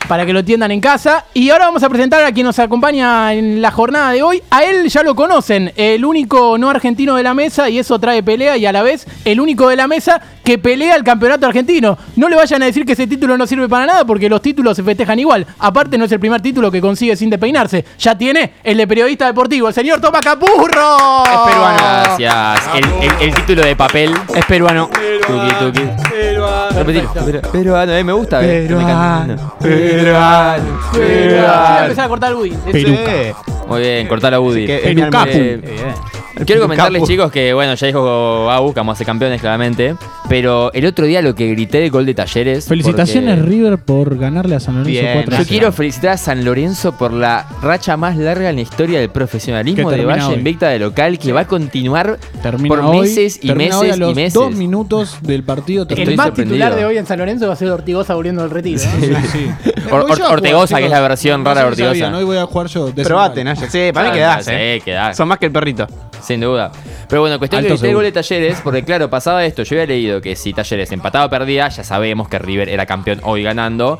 para 0.08 0.26
que 0.28 0.34
lo 0.34 0.40
entiendan 0.40 0.70
en 0.72 0.80
casa. 0.82 1.26
Y 1.34 1.50
ahora 1.50 1.66
vamos 1.66 1.82
a 1.82 1.90
presentar 1.90 2.24
a 2.24 2.32
quien 2.32 2.46
nos 2.46 2.60
acompaña 2.60 3.34
en 3.34 3.62
la 3.64 3.72
jornada 3.72 4.12
de 4.12 4.22
hoy. 4.22 4.44
A 4.52 4.64
él 4.64 4.90
ya 4.90 5.02
lo 5.02 5.16
conocen, 5.16 5.72
el 5.76 6.06
único 6.06 6.58
no 6.60 6.70
argentino 6.70 7.16
de 7.16 7.24
la 7.24 7.34
mesa, 7.34 7.68
y 7.70 7.80
eso 7.80 7.98
trae 8.00 8.22
pelea, 8.22 8.58
y 8.58 8.66
a 8.68 8.72
la 8.72 8.84
vez 8.84 9.08
el 9.26 9.40
único 9.40 9.70
de 9.70 9.76
la 9.76 9.88
mesa 9.88 10.22
que 10.44 10.58
pelea 10.58 10.96
el 10.96 11.04
campeonato 11.04 11.46
argentino. 11.48 11.98
No 12.16 12.28
le 12.30 12.36
vayan 12.36 12.62
a 12.62 12.66
decir 12.66 12.86
que 12.86 12.94
ese 12.94 13.08
título 13.08 13.38
no 13.38 13.48
sirve 13.48 13.68
para 13.70 13.86
nada, 13.86 14.06
porque 14.06 14.28
los 14.30 14.42
títulos 14.42 14.76
se 14.76 14.84
festejan 14.84 15.18
igual. 15.20 15.46
Aparte, 15.60 15.98
no 15.98 16.06
es 16.06 16.12
el 16.12 16.20
primer 16.20 16.42
título 16.42 16.70
que 16.72 16.82
consigue 16.82 17.16
sin 17.16 17.30
despeinarse. 17.30 17.86
Ya 18.00 18.18
tiene 18.18 18.54
el 18.64 18.78
de 18.78 18.88
periodista 18.88 19.26
deportivo, 19.26 19.68
el 19.70 19.74
señor 19.74 20.02
Toma 20.02 20.20
Capurro. 20.20 21.24
Es 21.26 21.52
peruano. 21.52 21.78
Gracias. 22.18 22.62
El, 22.76 22.84
el- 23.04 23.30
el 23.30 23.34
título 23.36 23.62
de 23.64 23.76
papel. 23.76 24.14
Es 24.36 24.46
peruano. 24.46 24.90
Tuki, 25.26 25.54
tuki. 25.60 25.90
Repetilo. 26.76 27.12
Pero- 27.26 27.42
Peruano, 27.52 27.92
eh, 27.94 28.04
me 28.04 28.14
gusta. 28.14 28.44
eh. 28.44 28.68
Me 28.70 28.82
encanta. 28.82 29.54
Peruano. 29.60 30.80
Yo 30.94 31.00
voy 31.00 31.08
a 31.40 31.84
empezar 31.84 32.06
a 32.06 32.08
cortar 32.10 32.32
el 32.32 32.36
Woody. 32.38 32.58
Peruca. 32.72 33.12
Muy 33.68 33.82
bien, 33.82 34.08
cortala 34.08 34.40
Woody. 34.40 34.66
Que 34.66 34.78
es 34.90 34.96
mi 34.96 35.02
Perucapu. 35.02 36.23
Eh, 36.36 36.46
Quiero 36.46 36.62
comentarles, 36.64 37.04
chicos, 37.04 37.32
que 37.32 37.54
bueno, 37.54 37.76
ya 37.76 37.88
dijo 37.88 38.50
Abu 38.50 38.74
que 38.74 38.80
vamos 38.80 38.94
a 38.94 38.98
ser 38.98 39.06
campeones, 39.06 39.40
claramente. 39.40 39.96
Pero 40.30 40.72
el 40.74 40.86
otro 40.86 41.06
día 41.06 41.22
lo 41.22 41.36
que 41.36 41.48
grité 41.50 41.80
de 41.80 41.90
gol 41.90 42.06
de 42.06 42.14
talleres. 42.16 42.66
Felicitaciones 42.66 43.38
porque 43.38 43.50
River 43.52 43.78
por 43.78 44.18
ganarle 44.18 44.56
a 44.56 44.60
San 44.60 44.76
Lorenzo 44.80 44.90
Bien. 45.02 45.14
4 45.26 45.38
Yo 45.38 45.46
quiero 45.48 45.72
felicitar 45.72 46.12
a 46.12 46.18
San 46.18 46.44
Lorenzo 46.44 46.94
por 46.98 47.14
la 47.14 47.46
racha 47.62 47.98
más 47.98 48.18
larga 48.18 48.50
en 48.50 48.56
la 48.56 48.62
historia 48.62 49.00
del 49.00 49.10
profesionalismo 49.10 49.92
de 49.92 50.06
Valle 50.06 50.24
hoy. 50.24 50.34
Invicta 50.36 50.70
de 50.70 50.80
local, 50.80 51.20
que 51.20 51.32
va 51.34 51.42
a 51.42 51.48
continuar 51.48 52.18
Termina 52.42 52.68
por 52.76 52.80
hoy, 52.80 53.02
meses 53.02 53.38
y 53.42 53.48
termina 53.48 53.78
hoy 53.78 53.88
meses 53.88 53.94
a 53.94 54.00
los 54.00 54.12
y 54.12 54.16
meses. 54.16 54.34
dos 54.34 54.56
minutos 54.56 55.18
del 55.22 55.44
partido. 55.44 55.86
El 55.88 56.00
Estoy 56.00 56.16
más 56.16 56.34
titular 56.34 56.76
de 56.76 56.86
hoy 56.86 56.98
en 56.98 57.06
San 57.06 57.20
Lorenzo 57.20 57.48
va 57.48 57.54
a 57.54 57.58
ser 57.58 57.70
Ortigosa 57.70 58.16
volviendo 58.16 58.42
del 58.42 58.50
retiro. 58.52 58.82
¿no? 58.84 59.96
Or- 59.96 60.06
Or- 60.10 60.22
Ortegoza, 60.32 60.78
que 60.80 60.86
es 60.86 60.92
la 60.92 61.02
versión 61.02 61.46
rara 61.46 61.62
de 61.62 61.68
Ortigosa. 61.68 62.18
Hoy 62.18 62.24
voy 62.24 62.38
a 62.38 62.46
jugar 62.46 62.68
yo. 62.68 62.92
de 62.92 63.04
Probate. 63.04 63.44
Naya. 63.44 63.70
Sí, 63.70 63.92
para 63.94 64.10
mí 64.10 64.16
quedás, 64.16 64.46
sí, 64.46 64.52
eh. 64.54 64.82
quedás. 64.84 65.16
Son 65.16 65.28
más 65.28 65.38
que 65.38 65.46
el 65.48 65.52
perrito. 65.52 65.88
Sin 66.24 66.40
duda. 66.40 66.72
Pero 67.10 67.22
bueno, 67.22 67.38
cuestión 67.38 67.64
Alto 67.66 67.80
que 67.80 67.90
el 67.90 67.96
gol 67.96 68.04
de 68.06 68.12
Talleres, 68.12 68.62
porque 68.64 68.84
claro, 68.84 69.10
pasaba 69.10 69.46
esto. 69.46 69.64
Yo 69.64 69.76
había 69.76 69.88
leído 69.88 70.22
que 70.22 70.36
si 70.36 70.54
Talleres 70.54 70.92
empataba 70.92 71.26
o 71.26 71.30
perdía, 71.30 71.68
ya 71.68 71.84
sabemos 71.84 72.30
que 72.30 72.40
River 72.40 72.70
era 72.70 72.86
campeón 72.86 73.20
hoy 73.24 73.44
ganando. 73.44 74.00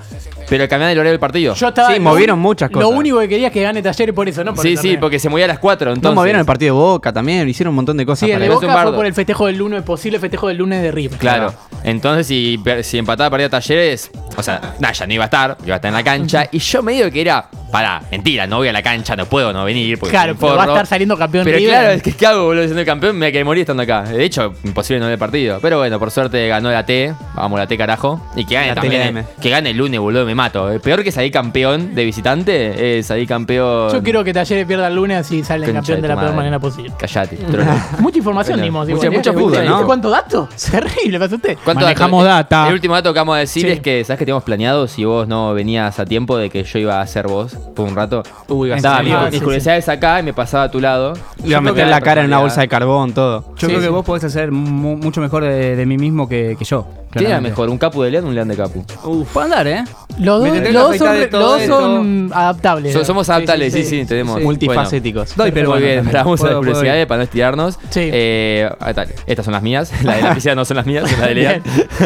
Pero 0.50 0.68
cambiaban 0.68 0.92
el 0.92 0.98
horario 1.00 1.12
del 1.12 1.20
partido. 1.20 1.54
Yo 1.56 1.68
estaba, 1.70 1.88
Sí, 1.90 1.96
lo 1.96 2.02
movieron 2.02 2.38
un- 2.38 2.44
muchas 2.44 2.72
Lo 2.72 2.82
cosas. 2.82 2.98
único 3.00 3.20
que 3.20 3.30
quería 3.30 3.48
es 3.48 3.54
que 3.54 3.62
gane 3.62 3.82
Talleres 3.82 4.14
por 4.16 4.28
eso, 4.30 4.44
¿no? 4.44 4.54
Por 4.54 4.64
sí, 4.64 4.72
el 4.74 4.78
sí, 4.78 4.98
porque 4.98 5.20
se 5.20 5.30
movía 5.30 5.46
a 5.46 5.48
las 5.50 5.60
4. 5.60 5.92
Entonces, 5.92 6.16
No 6.16 6.22
movieron 6.22 6.40
el 6.40 6.46
partido 6.46 6.76
de 6.76 6.82
Boca 6.82 7.12
también, 7.14 7.48
hicieron 7.50 7.72
un 7.72 7.76
montón 7.78 7.98
de 7.98 8.06
cosas 8.06 8.20
Sí, 8.28 8.32
el 8.32 8.34
para 8.34 8.40
de. 8.46 8.46
Es 8.50 8.56
un 8.56 8.62
Boca 8.68 8.84
fue 8.84 8.94
por 8.94 9.06
el 9.06 9.14
festejo 9.14 9.48
del 9.48 9.58
lunes, 9.58 9.82
posible 9.84 10.20
festejo 10.20 10.48
del 10.48 10.58
lunes 10.58 10.82
de 10.82 10.92
River. 10.92 11.18
Claro. 11.20 11.54
Entonces, 11.84 12.28
si, 12.28 12.60
si 12.84 12.98
empataba 12.98 13.30
perdía 13.30 13.50
Talleres, 13.50 14.10
o 14.38 14.44
sea, 14.44 14.76
nah, 14.80 14.92
ya 14.92 15.06
no 15.08 15.14
iba 15.14 15.24
a 15.24 15.26
estar, 15.26 15.58
iba 15.66 15.74
a 15.74 15.78
estar 15.78 15.90
en 15.90 15.96
la 15.96 16.04
cancha. 16.04 16.46
Y 16.52 16.60
yo 16.60 16.82
medio 16.82 17.12
que 17.12 17.20
era, 17.22 17.50
pará, 17.72 18.02
mentira, 18.10 18.48
no 18.48 18.58
voy 18.58 18.70
a 18.70 18.74
la 18.74 18.82
cancha, 18.82 19.16
no 19.18 19.26
puedo 19.26 19.52
no 19.52 19.66
venir. 19.66 20.00
Porque 20.00 20.12
Claro, 20.12 20.36
pero 20.40 20.56
va 20.56 20.64
a 20.64 20.68
estar 20.68 20.88
saliendo 20.88 21.18
campeón 21.18 21.44
Pero 21.44 21.58
River. 21.58 21.74
claro, 21.74 21.90
es 21.92 22.02
que 22.04 22.14
¿qué 22.14 22.26
hago, 22.26 22.46
boludo? 22.46 22.64
Siendo 22.66 22.86
campeón, 22.86 23.16
me 23.18 23.26
voy 23.26 23.30
a 23.30 23.32
querer 23.34 23.46
morir 23.46 23.62
estando 23.62 23.84
acá. 23.84 24.04
De 24.04 24.24
hecho, 24.24 24.54
imposible 24.64 25.00
no 25.02 25.06
ver 25.08 25.14
el 25.14 25.20
partido. 25.20 25.60
Pero 25.62 25.78
bueno, 25.80 26.00
por 26.00 26.10
suerte 26.12 26.48
ganó 26.48 26.72
la 26.72 26.86
T. 26.86 27.14
Vamos, 27.36 27.60
la 27.60 27.68
T, 27.68 27.78
carajo. 27.78 28.22
Y 28.36 28.46
que 28.46 28.56
gane 28.56 28.68
La 28.70 28.76
también. 28.76 29.02
TLM. 29.10 29.18
eh, 29.20 29.26
Que 29.42 29.50
gane 29.50 29.72
el 29.72 29.78
lunes, 29.78 30.00
boludo, 30.00 30.26
me 30.34 30.36
mato. 30.36 30.72
Eh, 30.72 30.80
Peor 30.80 31.04
que 31.04 31.12
salir 31.12 31.32
campeón 31.32 31.94
de 31.96 32.04
visitante 32.06 32.98
es 33.00 33.08
salir 33.08 33.28
campeón. 33.28 33.92
Yo 33.92 34.02
quiero 34.04 34.24
que 34.24 34.34
Talleres 34.34 34.66
pierda 34.66 34.88
el 34.88 34.96
lunes 34.96 35.18
así 35.18 35.44
sale 35.44 35.66
Concha 35.66 35.80
campeón 35.80 36.02
de 36.02 36.08
la 36.08 36.20
peor 36.20 36.34
manera 36.34 36.60
posible. 36.60 36.92
Callate. 36.98 37.36
trolo. 37.38 37.72
Mucha 38.00 38.18
información 38.18 38.58
Bueno, 38.60 38.64
dimos. 38.66 38.88
mucha- 38.90 39.06
igual, 39.08 39.18
mucha 39.18 39.30
¿eh? 39.30 39.34
puta, 39.34 39.60
¿Viste 39.62 39.70
¿no? 39.70 39.86
¿Cuánto 39.86 40.10
dato? 40.10 40.50
Terrible, 40.72 41.20
me 41.20 41.26
asusté. 41.26 41.58
¿Cuánto 41.64 41.84
Manejamos 41.84 42.24
dato? 42.26 42.36
data. 42.56 42.68
El 42.68 42.74
último 42.74 42.94
dato 42.96 43.14
que 43.14 43.20
vamos 43.20 43.36
a 43.36 43.40
decir 43.40 43.64
Sí. 43.64 43.70
es 43.70 43.80
que, 43.82 44.04
¿sabes 44.04 44.20
que 44.20 44.26
teníamos 44.26 44.44
planeado? 44.44 44.88
Si 44.88 45.06
vos 45.06 45.28
no 45.28 45.54
venías 45.54 46.00
a 46.00 46.06
tiempo 46.06 46.38
de 46.38 46.50
que 46.50 46.64
yo 46.64 46.80
iba 46.80 47.00
a 47.02 47.08
ser 47.08 47.28
vos 47.28 47.56
por 47.76 47.88
un 47.88 47.96
rato. 47.96 48.24
Uy, 48.48 48.70
serio? 48.70 49.04
mis, 49.04 49.14
Ah, 49.14 49.26
mis 49.30 49.40
sí, 49.40 49.44
curiosidades 49.44 49.88
acá 49.90 50.20
y 50.20 50.24
me 50.24 50.34
pasaba 50.34 50.64
a 50.66 50.72
tu 50.72 50.80
lado. 50.80 51.14
Le 51.44 51.50
iba 51.50 51.58
a 51.58 51.62
meter 51.62 51.88
la 51.88 52.02
cara 52.02 52.22
en 52.22 52.28
una 52.28 52.40
bolsa 52.40 52.62
de 52.62 52.68
carbón, 52.68 53.14
todo. 53.14 53.54
Yo 53.58 53.68
creo 53.68 53.80
que 53.82 53.90
vos 53.90 54.06
podés 54.06 54.24
hacer 54.24 54.52
mu- 54.52 54.98
mucho 54.98 55.22
mejor 55.22 55.44
de, 55.44 55.76
de 55.76 55.86
mí 55.86 55.98
mismo 55.98 56.28
que, 56.28 56.56
que 56.58 56.66
yo. 56.66 56.88
¿Quién 57.12 57.28
era 57.30 57.42
mejor? 57.42 57.70
¿Un 57.70 57.78
capu 57.78 58.02
de 58.02 58.10
león 58.10 58.26
o 58.26 58.30
un 58.30 58.36
león 58.36 58.48
de 58.48 58.58
capu? 58.58 58.84
Uf, 59.04 59.32
puedo 59.32 59.46
andar, 59.46 59.68
¿eh? 59.68 59.84
Los 60.20 60.40
dos, 60.44 60.58
los 60.72 61.00
dos 61.32 61.62
son, 61.64 62.28
los 62.30 62.38
adaptables. 62.38 62.94
So- 62.94 63.04
somos 63.06 63.30
adaptables, 63.30 63.74
sí, 63.74 63.84
sí, 63.84 64.02
sí, 64.02 64.06
tenemos. 64.06 64.42
Multifacéticos. 64.42 65.34
Pero 65.36 65.52
muy 65.72 65.80
bueno, 65.80 65.86
bien, 65.86 66.06
ahora 66.08 66.24
vamos 66.24 66.40
a 66.42 66.44
las 66.44 66.52
Puedo- 66.54 66.60
puedo 66.62 66.72
curiosidades 66.74 67.06
para 67.08 67.18
no 67.20 67.24
estirarnos. 67.24 67.80
Sí. 67.90 68.10
Eh, 68.14 68.70
está. 68.88 69.06
estas 69.26 69.46
son 69.46 69.54
las 69.54 69.64
mías. 69.64 69.92
Las 70.04 70.18
de 70.18 70.22
la 70.24 70.34
piscina 70.36 70.56
no 70.56 70.66
son 70.66 70.78
las 70.78 70.86
mías, 70.86 71.10
son 71.10 71.20
las 71.20 71.30
de 71.30 71.36
Lean. 71.36 71.62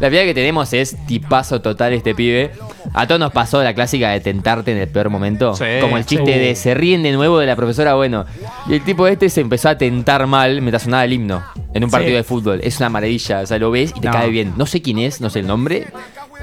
la 0.00 0.08
primera 0.08 0.24
que 0.24 0.34
tenemos 0.34 0.72
es 0.72 0.96
tipazo 1.06 1.60
total 1.60 1.92
este 1.92 2.14
pibe. 2.14 2.52
A 2.94 3.06
todos 3.06 3.20
nos 3.20 3.32
pasó 3.32 3.62
la 3.62 3.74
clásica 3.74 4.10
de 4.10 4.20
tentarte 4.20 4.72
en 4.72 4.78
el 4.78 4.88
peor 4.88 5.10
momento. 5.10 5.54
Sí. 5.54 5.64
Como 5.80 5.96
el 5.96 6.04
chiste 6.06 6.32
Sí. 6.32 6.38
de 6.38 6.54
se 6.56 6.74
ríen 6.74 7.02
de 7.02 7.12
nuevo 7.12 7.38
de 7.38 7.46
la 7.46 7.56
profesora, 7.56 7.94
bueno. 7.94 8.24
Y 8.68 8.74
el 8.74 8.82
tipo 8.84 9.06
este 9.06 9.28
se 9.28 9.40
empezó 9.40 9.68
a 9.68 9.78
tentar 9.78 10.26
mal 10.26 10.60
mientras 10.60 10.82
sonaba 10.82 11.04
el 11.04 11.12
himno 11.12 11.42
en 11.72 11.84
un 11.84 11.90
partido 11.90 12.12
Sí. 12.12 12.16
de 12.16 12.24
fútbol. 12.24 12.60
Es 12.62 12.78
una 12.78 12.88
maravilla. 12.88 13.40
O 13.40 13.46
sea, 13.46 13.58
lo 13.58 13.70
ves 13.70 13.92
y 13.94 14.00
te 14.00 14.06
No. 14.08 14.12
cae 14.12 14.28
bien. 14.30 14.54
No 14.56 14.66
sé 14.66 14.82
quién 14.82 14.98
es, 14.98 15.20
no 15.20 15.30
sé 15.30 15.40
el 15.40 15.46
nombre. 15.46 15.86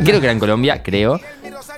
Creo 0.03 0.19
que 0.19 0.25
era 0.27 0.31
en 0.31 0.39
Colombia, 0.39 0.81
creo. 0.83 1.19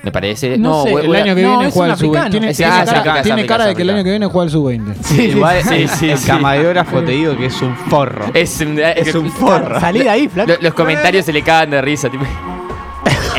Me 0.04 0.12
parece. 0.12 0.58
No 0.58 0.84
sé, 0.84 0.92
El 0.92 1.16
año 1.16 1.36
que 1.36 1.42
No, 1.42 1.50
viene 1.52 1.68
es 1.68 1.74
juega 1.74 1.94
un 1.94 2.00
el 2.00 2.00
sub-20. 2.00 2.10
africano. 2.10 2.30
Tiene, 2.32 2.50
Es 2.52 2.58
tiene 2.58 2.72
cara, 2.72 3.18
es 3.18 3.24
tiene 3.24 3.46
cara 3.46 3.66
de 3.66 3.76
que 3.76 3.82
el 3.82 3.90
año 3.90 4.04
que 4.04 4.10
viene 4.10 4.26
juega 4.28 4.46
el 4.46 4.52
sub-20. 4.52 5.20
Igual 5.36 5.64
Sí, 5.64 5.88
sí, 5.88 6.10
el 6.12 6.18
sí. 6.18 6.28
camarógrafo 6.28 7.02
te 7.02 7.12
digo 7.12 7.36
que 7.38 7.46
es 7.48 7.62
un 7.62 7.76
forro. 7.76 8.26
Es, 8.34 8.62
un- 8.62 8.80
Es 8.80 9.14
un 9.16 9.32
forro. 9.32 9.80
Salí 9.80 10.00
de 10.04 10.10
ahí, 10.10 10.28
flaco. 10.28 10.52
Lo- 10.52 10.58
Los 10.62 10.74
comentarios 10.74 11.26
se 11.26 11.34
le 11.34 11.42
cagan 11.42 11.72
de 11.72 11.82
risa. 11.82 12.10
Tipo. 12.10 12.26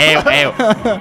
Ew, 0.00 0.20
ew. 0.30 0.52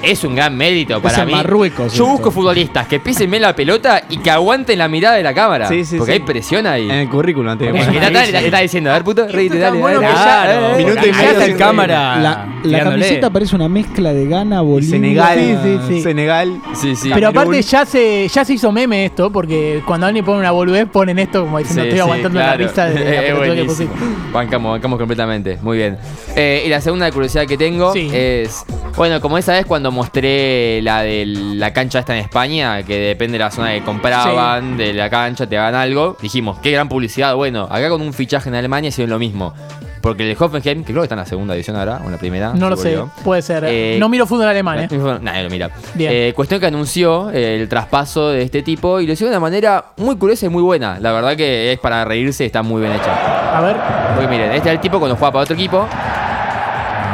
Es 0.04 0.24
un 0.24 0.36
gran 0.36 0.56
mérito 0.56 1.02
para 1.02 1.26
mí. 1.26 1.32
Marruecos 1.32 1.94
Yo 1.94 2.06
busco 2.08 2.32
futbolistas 2.32 2.88
que 2.88 3.00
pisen 3.00 3.30
bien 3.32 3.44
la 3.44 3.56
pelota 3.56 4.04
y 4.10 4.18
que 4.18 4.30
aguanten 4.32 4.78
la 4.78 4.88
mirada 4.88 5.16
de 5.16 5.24
la 5.24 5.34
cámara. 5.34 5.68
Sí, 5.68 5.86
sí, 5.86 5.98
porque 5.98 6.14
sí. 6.14 6.20
hay 6.20 6.26
presión 6.26 6.68
ahí. 6.68 6.86
En 6.90 6.96
el 6.98 7.10
currículum 7.10 7.58
te 7.58 7.66
Es 7.66 7.72
ponen. 7.72 7.90
que 8.00 8.06
está, 8.06 8.24
está- 8.24 8.40
está 8.42 8.60
diciendo, 8.60 8.90
a 8.90 8.94
ver, 8.94 9.04
puto, 9.04 9.28
reíte, 9.28 9.58
dale, 9.58 9.80
bueno 9.80 10.02
dale. 10.02 10.14
que 10.14 10.20
ya- 10.20 10.52
eh, 10.52 10.74
eh, 10.74 10.78
Minuto 10.84 11.06
y 11.06 11.10
eh, 11.10 11.14
medio 11.14 11.42
en 11.42 11.58
cámara. 11.58 12.46
La, 12.64 12.80
camiseta 12.84 13.30
parece 13.30 13.56
una 13.56 13.70
mezcla 13.70 14.14
de 14.14 14.26
Ghana, 14.28 14.62
Bolivia. 14.62 14.96
Senegal. 14.96 15.40
Sí, 15.40 15.56
sí, 15.64 15.80
sí. 15.88 16.02
Senegal. 16.02 16.62
Sí, 16.74 16.96
sí. 16.96 17.10
Pero 17.14 17.28
Camerún. 17.28 17.38
aparte 17.54 17.62
ya 17.62 17.86
se, 17.86 18.28
ya 18.28 18.44
se 18.46 18.54
hizo 18.54 18.72
meme 18.72 19.06
esto, 19.06 19.32
porque 19.32 19.82
cuando 19.86 20.08
alguien 20.08 20.26
pone 20.26 20.40
una 20.40 20.52
boludez 20.52 20.88
ponen 20.90 21.20
esto 21.20 21.42
como 21.46 21.58
diciendo 21.60 21.84
Sí, 21.84 21.88
estoy 21.90 21.98
sí, 21.98 22.02
aguantando 22.02 22.40
claro. 22.40 22.62
la 22.62 22.68
risa 22.68 22.86
de 22.86 23.46
la 23.46 23.56
que 23.56 23.64
pusiste. 23.66 23.96
Bancamos, 24.32 24.72
bancamos 24.72 25.00
completamente. 25.00 25.58
Muy 25.62 25.78
bien. 25.78 25.98
Eh, 26.36 26.64
y 26.66 26.70
la 26.70 26.82
segunda 26.82 27.10
curiosidad 27.12 27.46
que 27.46 27.58
tengo 27.58 27.94
Sí. 27.94 28.10
es. 28.12 28.66
Bueno, 29.00 29.22
como 29.22 29.38
esa 29.38 29.54
vez 29.54 29.66
cuando 29.66 29.94
mostré 29.94 30.82
la 30.82 31.04
de 31.04 31.26
la 31.26 31.72
cancha 31.72 32.00
esta 32.00 32.14
en 32.18 32.22
España, 32.22 32.84
que 32.84 33.00
depende 33.00 33.38
de 33.38 33.46
la 33.46 33.50
zona 33.50 33.72
que 33.72 33.82
compraban, 33.82 34.76
de 34.76 34.92
la 34.92 35.10
cancha, 35.10 35.48
te 35.48 35.58
hagan 35.58 35.74
algo, 35.74 36.18
dijimos, 36.22 36.60
qué 36.60 36.72
gran 36.72 36.90
publicidad. 36.90 37.34
Bueno, 37.34 37.66
acá 37.72 37.88
con 37.88 38.02
un 38.02 38.12
fichaje 38.12 38.50
en 38.50 38.56
Alemania 38.56 38.90
hicieron 38.90 39.12
lo 39.12 39.18
mismo. 39.18 39.54
Porque 40.02 40.30
el 40.30 40.36
Hoffenheim, 40.38 40.84
que 40.84 40.92
creo 40.92 41.02
que 41.02 41.06
está 41.06 41.16
en 41.16 41.20
la 41.20 41.26
segunda 41.26 41.54
división 41.54 41.78
ahora, 41.78 42.02
o 42.04 42.08
en 42.08 42.12
la 42.12 42.18
primera. 42.18 42.54
No 42.54 42.70
lo 42.70 42.76
sé, 42.76 42.92
yo. 42.92 43.10
puede 43.24 43.42
ser. 43.42 43.64
Eh, 43.70 43.96
no 44.02 44.10
miro 44.10 44.26
fútbol 44.26 44.50
alemán, 44.50 44.80
eh. 44.80 44.90
Nadie 45.22 45.44
lo 45.44 45.50
mira. 45.50 45.70
Bien. 45.94 46.12
Eh, 46.14 46.34
cuestión 46.36 46.60
que 46.60 46.66
anunció 46.66 47.32
eh, 47.32 47.56
el 47.56 47.70
traspaso 47.70 48.28
de 48.28 48.42
este 48.42 48.64
tipo 48.64 49.00
y 49.00 49.08
lo 49.08 49.14
hizo 49.14 49.24
de 49.24 49.32
una 49.32 49.40
manera 49.40 49.94
muy 49.96 50.18
curiosa 50.18 50.46
y 50.46 50.50
muy 50.50 50.62
buena. 50.62 51.00
La 51.00 51.14
verdad 51.14 51.38
que 51.38 51.72
es 51.72 51.80
para 51.80 52.04
reírse, 52.04 52.46
está 52.46 52.64
muy 52.64 52.82
bien 52.82 52.92
hecha. 52.92 53.58
A 53.58 53.62
ver. 53.62 53.78
Porque 54.16 54.28
miren, 54.28 54.52
este 54.52 54.68
es 54.68 54.76
el 54.76 54.82
tipo 54.82 55.00
cuando 55.00 55.16
juega 55.16 55.32
para 55.32 55.44
otro 55.44 55.56
equipo. 55.56 55.88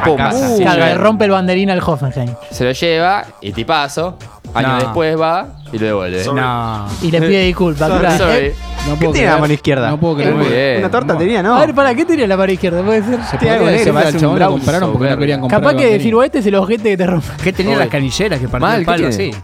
Pum, 0.05 0.15
Claro, 0.17 0.57
lleva- 0.57 0.75
le 0.87 0.95
rompe 0.95 1.25
el 1.25 1.31
banderín 1.31 1.69
al 1.69 1.79
Hoffenheim. 1.85 2.33
se 2.51 2.63
lo 2.63 2.71
lleva 2.71 3.25
y 3.41 3.51
tipazo. 3.51 4.17
Años 4.53 4.71
No. 4.71 4.77
después 4.79 5.19
va 5.19 5.47
y 5.73 5.77
lo 5.79 5.85
devuelve. 5.87 6.23
No. 6.33 6.85
Y 7.01 7.11
le 7.11 7.19
pide 7.21 7.41
disculpas. 7.45 7.89
Sorry, 7.89 7.99
claro. 7.99 8.17
sorry. 8.17 8.45
Eh, 8.45 8.55
No 8.85 8.93
¿Qué 8.93 8.99
puedo 8.99 9.11
tiene 9.13 9.25
la 9.25 9.31
creer. 9.33 9.41
mano 9.41 9.53
izquierda? 9.53 9.89
No 9.89 9.99
puedo 9.99 10.15
creer. 10.15 10.33
Muy 10.35 10.45
bien. 10.47 10.77
Una 10.77 10.91
torta 10.91 11.17
tenía, 11.17 11.41
¿no? 11.41 11.55
A 11.55 11.59
ver, 11.65 11.73
¿para 11.73 11.95
qué 11.95 12.05
tenía 12.05 12.27
la 12.27 12.37
pared 12.37 12.53
izquierda? 12.53 12.83
Puede 12.83 13.03
ser. 13.03 13.19
Se 13.23 13.37
Tiene 13.39 13.55
algo 13.55 13.65
negro, 13.65 13.93
parece 13.93 14.09
al 14.09 14.13
un 14.15 14.21
chabón 14.21 14.39
lo 14.39 14.45
browser 14.45 14.59
compraron 14.61 14.91
porque 14.93 15.09
no 15.09 15.17
querían 15.17 15.41
comprar 15.41 15.59
Capaz 15.61 15.71
el 15.71 15.77
que 15.77 15.83
banderín. 15.85 16.11
decir 16.11 16.23
este 16.25 16.39
es 16.39 16.45
el 16.45 16.55
ojete 16.55 16.83
que 16.91 16.97
te 16.97 17.07
rompe. 17.07 17.27
¿Qué 17.43 17.51
tenía 17.51 17.77
las 17.77 17.87
canilleras 17.89 18.39
que 18.39 18.47
partía 18.47 18.67
Mal, 18.69 18.75
el 18.79 18.81
¿qué 18.81 18.85
palo 18.85 19.09
tiene? 19.09 19.31
así? 19.33 19.41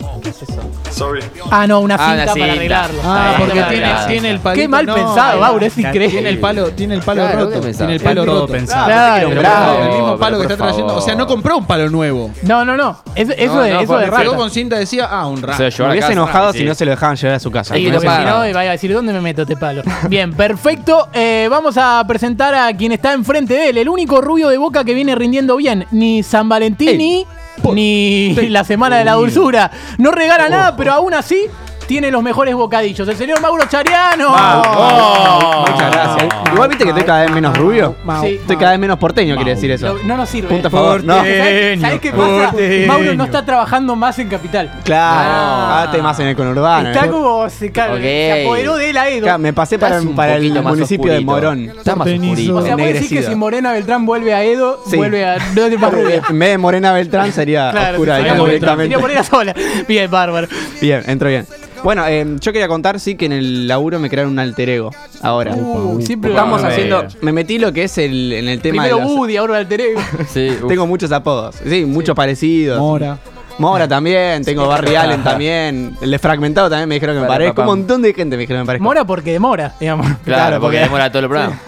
Ah, 1.51 1.67
no, 1.67 1.79
una 1.81 1.95
Ah, 1.95 1.97
cinta 1.97 2.13
una 2.13 2.25
para 2.25 2.33
cinta. 2.33 2.51
arreglarlo. 2.53 3.01
Ah, 3.03 3.33
porque 3.37 3.53
tiene, 3.53 3.67
está 3.71 3.77
bien. 4.07 4.07
tiene 4.07 4.29
el 4.31 4.39
palito. 4.39 4.61
Qué 4.61 4.67
mal 4.67 4.85
no, 4.85 4.95
pensado, 4.95 5.35
no, 5.35 5.41
Mauro, 5.41 5.65
es 5.65 5.77
increíble. 5.77 6.09
Tiene 6.09 6.29
el 6.29 6.39
palo, 6.39 6.69
tiene 6.71 6.95
el 6.95 7.01
palo 7.01 7.21
Claro, 7.23 7.39
roto. 7.45 7.61
¿qué? 7.61 7.73
Tiene 7.73 7.93
el 7.95 7.99
palo 8.01 8.21
Es 8.21 8.27
todo 8.27 8.39
roto. 8.41 8.51
pensado. 8.53 8.85
Claro, 8.85 9.29
Pero 9.29 9.41
Bravo, 9.41 9.79
el 9.83 9.89
mismo 9.89 10.17
palo 10.17 10.37
que 10.37 10.43
está 10.43 10.57
trayendo. 10.57 10.95
O 10.95 11.01
sea, 11.01 11.13
no 11.13 11.19
favor. 11.21 11.33
compró 11.33 11.57
un 11.57 11.65
palo 11.65 11.89
nuevo. 11.89 12.31
No, 12.43 12.65
no, 12.65 12.77
no. 12.77 12.97
Eso, 13.15 13.33
eso 13.37 13.55
No, 13.55 13.61
de, 13.61 13.73
no, 13.73 13.79
eso 13.81 13.97
de 13.97 14.05
se 14.05 14.11
Pegó 14.11 14.23
rata. 14.23 14.37
con 14.37 14.51
cinta 14.51 14.77
decía, 14.77 15.07
ah, 15.09 15.27
un 15.27 15.37
Se 15.37 15.41
lo 15.41 15.47
rato. 15.47 15.63
llevó 15.69 15.73
a 15.73 15.77
Me 15.79 15.83
la 15.87 15.91
hubiese 15.91 16.01
casa, 16.01 16.13
enojado 16.13 16.51
sí. 16.53 16.57
si 16.59 16.65
no 16.65 16.75
se 16.75 16.85
lo 16.85 16.91
dejaban 16.91 17.15
llevar 17.15 17.35
a 17.35 17.39
su 17.39 17.51
casa. 17.51 17.73
Porque 17.73 17.89
lo 17.91 17.99
si 17.99 18.05
paga. 18.05 18.29
no, 18.31 18.47
iba 18.47 18.59
a 18.59 18.63
decir, 18.63 18.93
¿dónde 18.93 19.13
me 19.13 19.21
meto 19.21 19.41
este 19.43 19.55
palo? 19.57 19.81
Bien, 20.09 20.33
perfecto. 20.33 21.09
Eh, 21.13 21.47
vamos 21.49 21.77
a 21.77 22.03
presentar 22.07 22.53
a 22.55 22.71
quien 22.75 22.91
está 22.91 23.13
enfrente 23.13 23.53
de 23.53 23.69
él, 23.69 23.77
el 23.77 23.89
único 23.89 24.21
rubio 24.21 24.49
de 24.49 24.57
boca 24.57 24.83
que 24.83 24.93
viene 24.93 25.15
rindiendo 25.15 25.55
bien. 25.55 25.85
Ni 25.91 26.23
San 26.23 26.47
Valentín, 26.49 26.97
ni, 26.97 27.25
ni 27.73 28.33
la 28.49 28.63
Semana 28.63 28.97
de 28.97 29.05
la 29.05 29.13
Dulzura. 29.13 29.71
No 29.97 30.11
regala 30.11 30.49
nada, 30.49 30.75
pero 30.75 30.93
aún 30.93 31.13
así 31.13 31.47
tiene 31.91 32.09
los 32.09 32.23
mejores 32.23 32.55
bocadillos. 32.55 33.05
El 33.05 33.17
señor 33.17 33.41
Mauro 33.41 33.65
Chariano. 33.67 34.29
Oh, 34.33 35.65
Muchas 35.69 35.91
gracias. 35.91 36.33
Igual 36.53 36.69
viste 36.69 36.85
que 36.85 36.91
estoy 36.91 37.03
cada 37.03 37.23
vez 37.23 37.31
menos 37.31 37.57
rubio. 37.57 37.95
Sí. 38.21 38.27
Estoy 38.35 38.55
cada 38.55 38.71
vez 38.71 38.79
menos 38.79 38.97
porteño, 38.97 39.35
quiere 39.35 39.55
decir 39.55 39.69
eso. 39.71 39.95
No, 39.95 40.03
no 40.05 40.15
nos 40.15 40.29
sirve. 40.29 40.47
Punto 40.47 40.69
a 40.69 40.71
favor. 40.71 41.03
No. 41.03 41.17
¿Sabes, 41.17 41.81
sabes 41.81 41.99
qué 41.99 42.13
pasa? 42.13 42.53
Mauro 42.87 43.13
no 43.13 43.25
está 43.25 43.43
trabajando 43.43 43.97
más 43.97 44.17
en 44.19 44.29
Capital. 44.29 44.71
Claro. 44.85 45.29
Ah. 45.33 45.81
Estoy 45.83 46.01
más 46.01 46.17
en 46.21 46.27
el 46.27 46.35
conurbano. 46.37 46.91
Está 46.91 47.07
¿eh? 47.07 47.09
como 47.09 47.49
se, 47.49 47.73
apoderó 47.75 48.77
de 48.77 48.93
la 48.93 49.09
Edo. 49.09 49.37
Me 49.37 49.51
pasé 49.51 49.77
para, 49.77 49.97
el 49.97 50.63
municipio 50.63 51.11
de. 51.11 51.19
Morón. 51.19 51.73
Está 51.77 51.97
más 51.97 52.07
oscurito. 52.07 52.55
O 52.55 52.61
sea, 52.61 52.77
puede 52.77 52.93
decir 52.93 53.17
que 53.19 53.23
si 53.23 53.35
Morena 53.35 53.73
Beltrán 53.73 54.05
vuelve 54.05 54.33
a 54.33 54.45
Edo, 54.45 54.81
Sí. 54.87 54.95
vuelve 54.95 55.25
a 55.25 55.39
no 55.53 55.65
es 55.65 55.77
más 55.79 55.91
rubia. 55.91 56.21
En 56.29 56.39
vez 56.39 56.49
de 56.51 56.57
Morena 56.57 56.93
Beltrán 56.93 57.33
sería 57.33 57.71
Claro, 57.71 57.91
oscura 57.95 58.15
sería 58.15 58.33
directamente. 58.35 58.83
sería 58.83 58.97
Morena 58.99 59.23
sola. 59.25 59.53
Bien, 59.89 60.09
bárbaro. 60.09 60.47
Bien, 60.79 61.03
entro 61.05 61.27
bien. 61.27 61.45
Bueno, 61.83 62.05
eh, 62.07 62.25
yo 62.39 62.51
quería 62.53 62.67
contar, 62.67 62.99
sí, 62.99 63.15
que 63.15 63.25
en 63.25 63.31
el 63.31 63.67
laburo 63.67 63.99
me 63.99 64.09
crearon 64.09 64.33
un 64.33 64.39
alter 64.39 64.69
ego. 64.69 64.91
Ahora. 65.21 65.55
Uh, 65.55 65.99
siempre 66.01 66.29
Estamos 66.29 66.63
haciendo. 66.63 67.05
Me 67.21 67.31
metí 67.31 67.57
lo 67.57 67.73
que 67.73 67.83
es 67.83 67.97
el, 67.97 68.31
en 68.33 68.47
el 68.47 68.61
tema 68.61 68.83
Primero 68.83 68.97
de 68.97 69.03
los- 69.03 69.11
Woody, 69.17 69.37
ahora 69.37 69.57
alter 69.57 69.81
ego. 69.81 70.01
Sí. 70.29 70.49
Tengo 70.67 70.85
muchos 70.85 71.11
apodos. 71.11 71.55
Sí, 71.67 71.85
muchos 71.85 72.15
parecidos. 72.15 72.79
Mora. 72.79 73.17
Mora 73.61 73.87
también, 73.87 74.43
tengo 74.43 74.67
Barry 74.67 74.95
Allen 74.95 75.23
también. 75.23 75.95
El 76.01 76.11
de 76.11 76.19
Fragmentado 76.19 76.69
también 76.69 76.89
me 76.89 76.95
dijeron 76.95 77.15
que 77.15 77.21
me 77.21 77.27
Para, 77.27 77.35
parezco. 77.37 77.61
Un 77.61 77.65
papá. 77.67 77.75
montón 77.77 78.01
de 78.01 78.13
gente 78.13 78.35
me 78.35 78.41
dijeron 78.41 78.59
que 78.59 78.63
me 78.63 78.67
parezco. 78.67 78.83
Mora 78.83 79.05
porque 79.05 79.31
demora, 79.31 79.73
digamos. 79.79 80.05
Claro, 80.05 80.19
Claro, 80.25 80.59
porque 80.61 80.77
porque- 80.77 80.79
demora 80.79 81.11
todo 81.11 81.19
el 81.23 81.29
programa. 81.29 81.59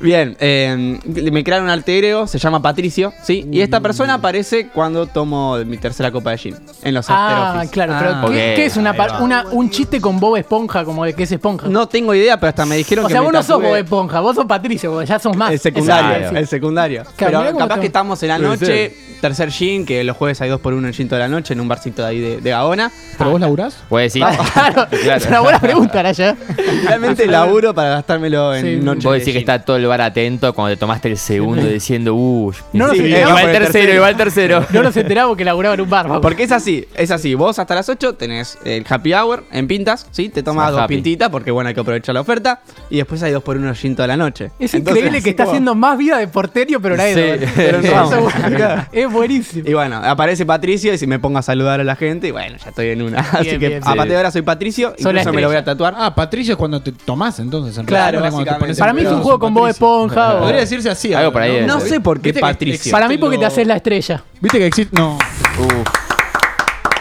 Bien, 0.00 0.36
eh, 0.40 0.98
me 1.32 1.44
crearon 1.44 1.64
un 1.64 1.70
alter 1.70 2.04
ego, 2.04 2.26
se 2.26 2.38
llama 2.38 2.62
Patricio, 2.62 3.12
¿sí? 3.22 3.46
Y 3.50 3.60
esta 3.60 3.80
persona 3.80 4.14
aparece 4.14 4.68
cuando 4.68 5.06
tomo 5.06 5.56
mi 5.66 5.76
tercera 5.78 6.10
copa 6.10 6.30
de 6.30 6.38
gin. 6.38 6.56
En 6.82 6.94
los 6.94 7.06
Ah, 7.08 7.64
claro, 7.70 7.92
Ah, 7.94 8.20
pero 8.22 8.32
¿qué, 8.32 8.50
ok. 8.50 8.56
qué 8.56 8.66
es 8.66 8.76
una, 8.76 9.44
un 9.50 9.70
chiste 9.70 10.00
con 10.00 10.20
Bob 10.20 10.36
Esponja, 10.36 10.84
como 10.84 11.04
de 11.04 11.14
que 11.14 11.24
es 11.24 11.32
Esponja? 11.32 11.66
No 11.68 11.88
tengo 11.88 12.14
idea, 12.14 12.38
pero 12.38 12.50
hasta 12.50 12.64
me 12.66 12.76
dijeron 12.76 13.04
o 13.04 13.08
que 13.08 13.12
sea, 13.12 13.20
me 13.20 13.26
vos 13.26 13.32
no 13.34 13.42
sos 13.42 13.60
Bob 13.62 13.74
Esponja, 13.76 14.20
vos 14.20 14.36
sos 14.36 14.46
Patricio, 14.46 14.90
porque 14.92 15.06
ya 15.06 15.18
sos 15.18 15.36
más. 15.36 15.50
El 15.52 15.58
secundario, 15.58 16.30
el 16.38 16.46
secundario. 16.46 17.02
Claro, 17.16 17.42
pero 17.44 17.58
capaz 17.58 17.80
que 17.80 17.86
estamos 17.86 18.22
en 18.22 18.28
la 18.28 18.38
noche, 18.38 18.94
tercer 19.20 19.50
gin, 19.50 19.84
que 19.84 20.04
los 20.04 20.16
jueves 20.16 20.40
hay 20.40 20.48
dos 20.48 20.60
por 20.60 20.74
uno 20.74 20.86
en 20.86 20.94
gin 20.94 21.07
800 21.08 21.16
de 21.16 21.18
la 21.18 21.28
noche 21.28 21.54
en 21.54 21.60
un 21.60 21.68
barcito 21.68 22.02
de 22.02 22.08
ahí 22.08 22.20
de, 22.20 22.40
de 22.40 22.50
Gaona. 22.50 22.90
¿Pero 23.16 23.30
vos 23.30 23.40
laburás? 23.40 23.76
Puede 23.88 24.04
decir. 24.04 24.24
Claro, 24.58 25.16
es 25.16 25.26
una 25.26 25.40
buena 25.40 25.60
pregunta, 25.60 26.02
Naya. 26.02 26.36
Realmente 26.84 27.26
laburo 27.26 27.74
para 27.74 27.90
gastármelo 27.90 28.54
en 28.54 28.64
Sí. 28.64 28.76
noche 28.84 29.02
Vos 29.06 29.12
de 29.14 29.18
decís 29.20 29.32
que 29.34 29.40
gin. 29.40 29.48
está 29.50 29.64
todo 29.64 29.76
el 29.76 29.86
bar 29.86 30.00
atento 30.00 30.52
cuando 30.52 30.74
te 30.74 30.78
tomaste 30.78 31.08
el 31.08 31.16
segundo 31.16 31.64
diciendo, 31.66 32.14
uy, 32.14 32.54
No 32.72 32.88
nos 32.88 32.96
Sí, 32.96 33.04
enteramos. 33.04 33.34
va 33.36 33.42
el 33.42 33.52
tercero, 33.52 33.94
igual 33.94 34.10
el 34.10 34.16
tercero. 34.16 34.66
No 34.72 34.82
nos 34.82 34.96
enteramos 34.96 35.36
que 35.36 35.44
laburaba 35.44 35.74
en 35.74 35.80
un 35.80 35.90
bar. 35.90 36.06
vamos. 36.08 36.22
Porque 36.22 36.42
es 36.44 36.52
así, 36.52 36.86
es 36.94 37.10
así. 37.10 37.34
Vos 37.34 37.58
hasta 37.58 37.74
las 37.74 37.88
8 37.88 38.14
tenés 38.14 38.58
el 38.64 38.84
happy 38.88 39.14
hour 39.14 39.44
en 39.52 39.66
pintas, 39.66 40.06
¿sí? 40.10 40.28
Te 40.28 40.42
tomas 40.42 40.70
dos 40.72 40.80
happy. 40.82 40.94
pintitas 40.96 41.28
porque, 41.30 41.50
bueno, 41.50 41.68
hay 41.68 41.74
que 41.74 41.80
aprovechar 41.80 42.14
la 42.14 42.20
oferta. 42.20 42.60
Y 42.90 42.96
después 42.96 43.22
hay 43.22 43.32
dos 43.32 43.42
por 43.42 43.56
uno 43.56 43.74
gin 43.74 43.94
toda 43.96 44.08
la 44.08 44.16
noche. 44.16 44.50
Es 44.58 44.74
Entonces, 44.74 45.02
increíble 45.04 45.22
que 45.22 45.30
está 45.30 45.44
como- 45.44 45.52
haciendo 45.54 45.74
más 45.74 45.96
vida 45.98 46.18
de 46.18 46.28
porterio, 46.28 46.80
pero 46.80 46.94
era 46.94 47.04
Sí. 47.08 47.46
Pero 47.56 47.78
Eso 47.78 47.92
Ramos. 47.94 48.34
es 48.34 48.42
bueno. 48.42 48.86
Es 48.92 49.12
buenísimo. 49.12 49.68
Y 49.68 49.74
bueno, 49.74 49.96
aparece 50.02 50.44
Patricio 50.44 50.87
y 50.94 50.98
si 50.98 51.06
me 51.06 51.18
pongo 51.18 51.38
a 51.38 51.42
saludar 51.42 51.80
a 51.80 51.84
la 51.84 51.96
gente, 51.96 52.28
y 52.28 52.30
bueno, 52.30 52.56
ya 52.62 52.70
estoy 52.70 52.88
en 52.88 53.02
una. 53.02 53.18
Así 53.32 53.50
que 53.50 53.58
bien, 53.58 53.82
a 53.84 53.90
sí. 53.90 53.96
partir 53.96 54.10
de 54.12 54.16
ahora 54.16 54.30
soy 54.30 54.42
Patricio, 54.42 54.94
la 54.98 55.10
incluso 55.10 55.32
me 55.32 55.40
lo 55.40 55.48
voy 55.48 55.56
a 55.56 55.64
tatuar. 55.64 55.94
Ah, 55.96 56.14
Patricio 56.14 56.52
es 56.52 56.58
cuando 56.58 56.80
te 56.80 56.92
tomás 56.92 57.38
entonces. 57.40 57.76
En 57.78 57.86
Claro, 57.86 58.18
realidad, 58.20 58.30
cuando 58.32 58.38
te 58.44 58.50
básicamente. 58.50 58.60
pones 58.60 58.78
Para 58.78 58.92
mí 58.92 59.02
es 59.02 59.08
un 59.08 59.22
juego 59.22 59.38
con 59.38 59.54
Bob. 59.54 59.68
Esponja 59.68 60.34
o- 60.36 60.40
Podría 60.40 60.60
decirse 60.60 60.90
así. 60.90 61.12
Algo 61.14 61.32
por 61.32 61.42
ahí 61.42 61.64
¿no? 61.66 61.80
Sé 61.80 62.00
por 62.00 62.20
qué 62.20 62.32
Patricio. 62.34 62.90
Para 62.92 63.08
mí 63.08 63.18
porque 63.18 63.38
te 63.38 63.46
haces 63.46 63.66
la 63.66 63.76
estrella. 63.76 64.22
Viste 64.40 64.58
que 64.58 64.66
existe. 64.66 64.96
No. 64.98 65.16
Uf. 65.58 65.88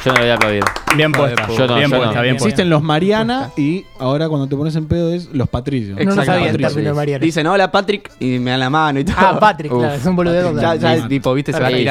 Yo 0.06 0.13
no 0.13 0.20
lo 0.20 0.24
voy 0.24 0.29
a 0.32 0.36
aplaudir. 0.36 0.63
Bien 0.96 1.12
puesta. 1.12 1.48
Yo 1.50 1.67
no, 1.67 1.75
bien 1.75 1.89
yo 1.89 1.98
puesta, 1.98 2.15
no. 2.15 2.22
bien 2.22 2.36
puesta. 2.36 2.48
Existen 2.48 2.70
los 2.70 2.82
Mariana 2.82 3.50
y 3.58 3.86
ahora 4.00 4.29
cuando 4.29 4.48
te 4.48 4.56
pones 4.56 4.75
en 4.75 4.88
pedo 4.88 5.12
es 5.13 5.27
los 5.34 5.50
Patricios. 5.50 6.00
No 6.00 6.15
lo 6.15 6.24
sabía 6.24 6.51
Patricio. 6.51 6.96
Mariana. 6.96 7.24
Dicen, 7.25 7.46
hola 7.48 7.72
Patrick, 7.72 8.10
y 8.20 8.39
me 8.39 8.51
dan 8.51 8.60
la 8.62 8.70
mano 8.70 9.00
y 9.00 9.03
todo. 9.03 9.15
Ah, 9.17 9.38
Patrick, 9.39 9.72
Uf. 9.74 9.79
claro, 9.79 9.96
es 9.96 10.06
un 10.06 10.15
boludeo. 10.15 10.60
Ya, 10.62 10.75
ya 10.75 10.94
el 10.94 11.08
tipo, 11.10 11.34
viste, 11.34 11.51
se 11.51 11.60
va 11.60 11.70
sí. 11.70 11.86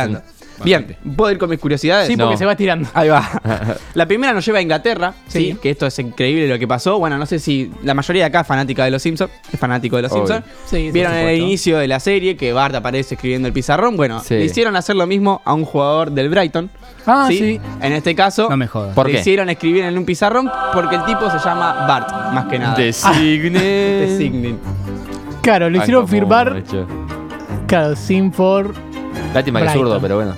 Bien, 0.65 0.97
¿puedo 1.17 1.31
ir 1.33 1.39
con 1.39 1.51
mis 1.51 1.59
curiosidades? 1.59 2.07
Sí, 2.09 2.17
porque 2.17 2.33
No. 2.35 2.39
se 2.39 2.45
va 2.47 2.57
tirando. 2.57 2.89
Ahí 2.95 3.09
va. 3.09 3.29
La 3.95 4.07
primera 4.07 4.33
nos 4.33 4.45
lleva 4.47 4.59
a 4.59 4.63
Inglaterra, 4.63 5.13
¿sí? 5.29 5.53
Sí. 5.53 5.59
Que 5.61 5.71
esto 5.71 5.87
es 5.87 5.99
increíble 5.99 6.49
lo 6.49 6.59
que 6.59 6.67
pasó. 6.67 6.99
Bueno, 6.99 7.19
no 7.19 7.27
sé 7.27 7.39
si 7.39 7.71
la 7.83 7.95
mayoría 7.95 8.23
de 8.23 8.27
acá 8.29 8.41
es 8.41 8.47
fanática 8.47 8.85
de 8.85 8.91
los 8.91 9.03
Simpsons. 9.03 9.31
Es 9.53 9.59
fanático 9.61 9.97
de 9.97 10.03
los 10.03 10.13
Obvio. 10.13 10.27
Simpsons. 10.27 10.45
Sí, 10.67 10.77
sí, 10.87 10.91
Vieron 10.93 11.13
por 11.13 11.21
en 11.21 11.27
el 11.27 11.35
supuesto. 11.35 11.47
inicio 11.47 11.79
de 11.79 11.89
la 11.89 12.01
serie 12.01 12.37
que 12.37 12.53
Bart 12.53 12.75
aparece 12.75 13.15
escribiendo 13.15 13.49
el 13.49 13.55
pizarrón. 13.55 13.97
Bueno, 13.97 14.21
Sí. 14.21 14.35
le 14.35 14.45
hicieron 14.45 14.77
hacer 14.77 14.97
lo 14.97 15.07
mismo 15.07 15.43
a 15.45 15.53
un 15.55 15.65
jugador 15.65 16.11
del 16.11 16.29
Brighton. 16.31 16.71
Ah, 17.07 17.27
sí. 17.29 17.61
En 17.81 17.93
este 17.93 18.15
caso, 18.15 18.49
No 18.51 18.57
me 18.57 18.67
jodas. 18.67 18.95
¿Por 18.95 19.07
le 19.07 19.13
qué? 19.13 19.21
hicieron 19.21 19.49
escribir 19.51 19.85
en 19.85 19.97
un 19.97 20.05
pizarrón 20.05 20.51
porque 20.73 20.97
el 20.97 21.05
tipo 21.05 21.31
se 21.31 21.39
llama 21.39 21.87
Bart, 21.87 22.09
más 22.33 22.47
que 22.47 22.59
nada. 22.59 22.75
Designe. 22.77 23.61
Designin. 24.01 24.59
Claro, 25.43 25.71
le 25.71 25.79
hicieron 25.79 26.09
firmar. 26.09 26.55
mucho. 26.55 26.87
Claro, 27.67 27.95
sin 27.95 28.33
for. 28.33 28.75
Lástima 29.35 29.61
que 29.61 29.67
es 29.67 29.73
Brighton. 29.73 29.89
zurdo, 29.89 30.01
pero 30.01 30.17
bueno. 30.17 30.35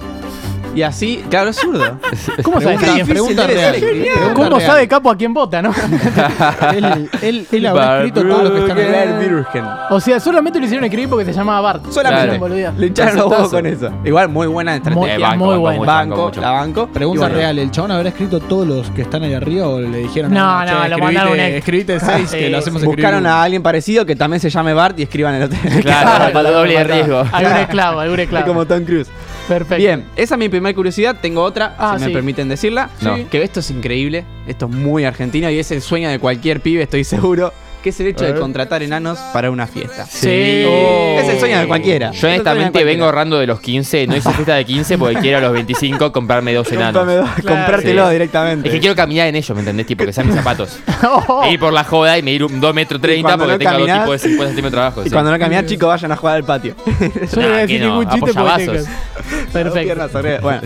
Y 0.75 0.83
así, 0.83 1.25
claro, 1.29 1.51
es 1.51 1.57
zurdo. 1.57 1.99
¿Cómo 2.43 2.61
sabe, 2.61 2.77
Pregunta, 2.77 2.91
a 2.91 2.95
quién- 2.95 3.07
pregunta 3.09 3.43
debe 3.47 3.55
real. 3.61 3.75
ser, 3.75 3.81
pregunta 3.91 4.35
¿Cómo 4.35 4.49
real. 4.59 4.63
sabe 4.71 4.89
Capo 4.89 5.11
a 5.11 5.17
quién 5.17 5.35
vota, 5.35 5.61
no? 5.63 5.73
Él, 6.75 7.11
él, 7.23 7.47
él 7.51 7.67
habrá 7.67 7.97
escrito 8.05 8.23
todo 8.29 8.43
lo 8.45 8.55
que 8.55 8.61
está 8.61 8.73
en 9.03 9.23
el. 9.23 9.47
O 9.91 10.01
sea, 10.01 10.21
solamente 10.21 10.59
lo 10.59 10.65
hicieron 10.67 10.85
escribir 10.85 11.09
porque 11.09 11.25
se 11.25 11.33
llamaba 11.33 11.61
Bart. 11.61 11.91
Solamente 11.91 12.25
Claro. 12.29 12.41
Boludea. 12.41 12.73
le 12.77 12.87
echaron 12.87 13.17
los 13.17 13.27
huevos 13.27 13.51
con 13.51 13.67
eso. 13.67 13.91
Igual 14.05 14.29
muy 14.29 14.47
buena 14.47 14.77
estrategia. 14.77 15.15
Eh, 15.17 15.19
banco, 15.19 15.37
muy 15.45 15.49
banco, 15.55 15.61
bueno. 15.61 15.79
mucho, 15.79 15.87
banco, 15.93 16.25
mucho. 16.27 16.41
la 16.41 16.51
banco. 16.51 16.87
Pregunta 16.89 17.17
Y 17.17 17.21
bueno, 17.23 17.35
real, 17.37 17.59
¿el 17.59 17.71
chabón 17.71 17.91
habrá 17.93 18.09
escrito 18.11 18.41
todos 18.41 18.67
los 18.67 18.91
que 18.91 19.03
están 19.03 19.23
ahí 19.25 19.35
arriba 19.35 19.69
o 19.69 19.81
le 19.81 19.99
dijeron 19.99 20.33
No, 20.33 20.65
no, 20.65 20.89
lo 20.89 20.99
mandaron 20.99 21.33
un 21.33 21.41
ex. 21.41 21.57
Escribite 21.57 21.99
seis 22.01 22.31
que 22.31 22.45
Sí. 22.47 22.49
lo 22.51 22.59
hacemos 22.59 22.83
escribir 22.83 23.05
Buscaron 23.05 23.27
a 23.27 23.43
alguien 23.43 23.63
parecido 23.63 24.05
que 24.07 24.15
también 24.17 24.41
se 24.41 24.51
llame 24.51 24.73
Bart 24.75 24.99
y 24.99 25.03
escriban 25.03 25.35
el 25.35 25.45
hotel. 25.45 25.59
Claro, 25.83 26.33
para 26.33 26.51
doble 26.51 26.75
de 26.79 26.85
riesgo. 26.85 27.25
Algún 27.33 27.57
esclavo, 27.57 28.01
algún 28.01 28.21
esclavo. 28.21 28.47
Como 28.47 28.67
Tom 28.67 28.85
Cruise. 28.85 29.09
Perfecto. 29.49 29.77
Bien, 29.77 30.05
esa 30.15 30.35
es 30.35 30.39
mi 30.39 30.49
primera 30.49 30.75
curiosidad. 30.75 31.17
Tengo 31.21 31.43
otra, 31.43 31.75
Ah, 31.79 31.95
si 31.97 32.05
sí. 32.05 32.09
me 32.09 32.13
permiten 32.15 32.49
decirla. 32.49 32.91
No. 33.01 33.17
Que 33.31 33.43
esto 33.43 33.61
es 33.61 33.71
increíble. 33.71 34.25
Esto 34.47 34.67
es 34.67 34.73
muy 34.73 35.05
argentino 35.05 35.51
y 35.51 35.59
es 35.59 35.71
el 35.73 35.81
sueño 35.83 36.11
de 36.11 36.19
cualquier 36.19 36.61
pibe, 36.61 36.83
estoy 36.83 37.05
seguro. 37.05 37.53
Que 37.89 37.93
es 37.93 38.01
el 38.01 38.09
hecho 38.09 38.27
de 38.27 38.35
contratar 38.39 38.83
enanos 38.83 39.19
para 39.33 39.51
una 39.51 39.67
fiesta. 39.67 40.05
Sí. 40.05 40.29
Es 40.29 41.27
el 41.27 41.39
sueño 41.41 41.59
de 41.61 41.67
cualquiera. 41.67 42.11
Yo 42.11 42.29
honestamente 42.29 42.85
vengo 42.85 43.07
ahorrando 43.07 43.39
de 43.39 43.47
los 43.47 43.61
15. 43.61 44.07
No 44.07 44.15
hice 44.17 44.31
fiesta 44.33 44.57
de 44.57 44.67
15 44.67 44.99
porque 44.99 45.17
quiero 45.21 45.39
a 45.39 45.41
los 45.41 45.53
25 45.55 46.13
comprarme 46.13 46.53
dos 46.53 46.71
enanos. 46.71 47.03
Claro. 47.03 47.25
comprártelo 47.37 48.07
Sí. 48.09 48.13
directamente. 48.13 48.69
Es 48.69 48.75
que 48.75 48.81
quiero 48.81 48.95
caminar 48.95 49.29
en 49.29 49.37
ellos, 49.37 49.55
¿me 49.55 49.61
entendés? 49.61 49.87
Tipo, 49.87 50.05
que 50.05 50.13
sean 50.13 50.27
mis 50.27 50.37
zapatos. 50.37 50.79
Oh, 51.03 51.45
E 51.47 51.53
ir 51.53 51.59
por 51.61 51.73
la 51.73 51.83
joda 51.85 52.19
y 52.19 52.23
medir 52.23 52.45
un 52.45 52.61
2 52.61 52.75
metros 52.75 53.01
30 53.01 53.23
cuando 53.27 53.45
porque 53.47 53.65
no 53.65 53.71
tenga 53.71 53.79
dos 53.79 54.01
tipos 54.01 54.13
de 54.13 54.19
50 54.29 54.47
centímetros 54.49 54.71
de 54.73 54.77
trabajo. 54.77 55.01
Y 55.01 55.05
sí. 55.05 55.11
cuando 55.11 55.31
no 55.31 55.39
caminan, 55.39 55.67
chicos, 55.67 55.89
vayan 55.89 56.13
a 56.13 56.17
jugar 56.17 56.37
al 56.37 56.45
patio. 56.45 56.75
yo 56.87 56.93
no 57.41 57.43
voy 57.43 57.45
a 57.45 57.49
Nah, 57.49 57.57
decir 57.61 57.81
no, 57.81 57.87
ningún 57.87 58.09
chiste 58.11 58.33
Perfecto. 59.53 59.95
Piernas. 59.95 60.43
Bueno, 60.43 60.61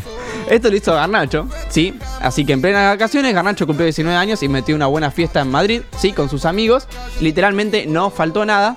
esto 0.55 0.71
lo 0.71 0.77
hizo 0.77 0.95
Garnacho, 0.95 1.49
¿sí? 1.69 1.95
Así 2.21 2.45
que 2.45 2.53
en 2.53 2.61
plenas 2.63 2.91
vacaciones, 2.93 3.35
Garnacho 3.35 3.67
cumplió 3.67 3.85
19 3.87 4.17
años 4.17 4.43
y 4.43 4.49
metió 4.49 4.75
una 4.77 4.87
buena 4.87 5.11
fiesta 5.11 5.41
en 5.41 5.51
Madrid, 5.51 5.83
¿sí? 5.99 6.13
Con 6.13 6.29
sus 6.29 6.45
amigos. 6.45 6.87
Literalmente 7.21 7.87
no 7.87 8.11
faltó 8.11 8.45
nada. 8.45 8.77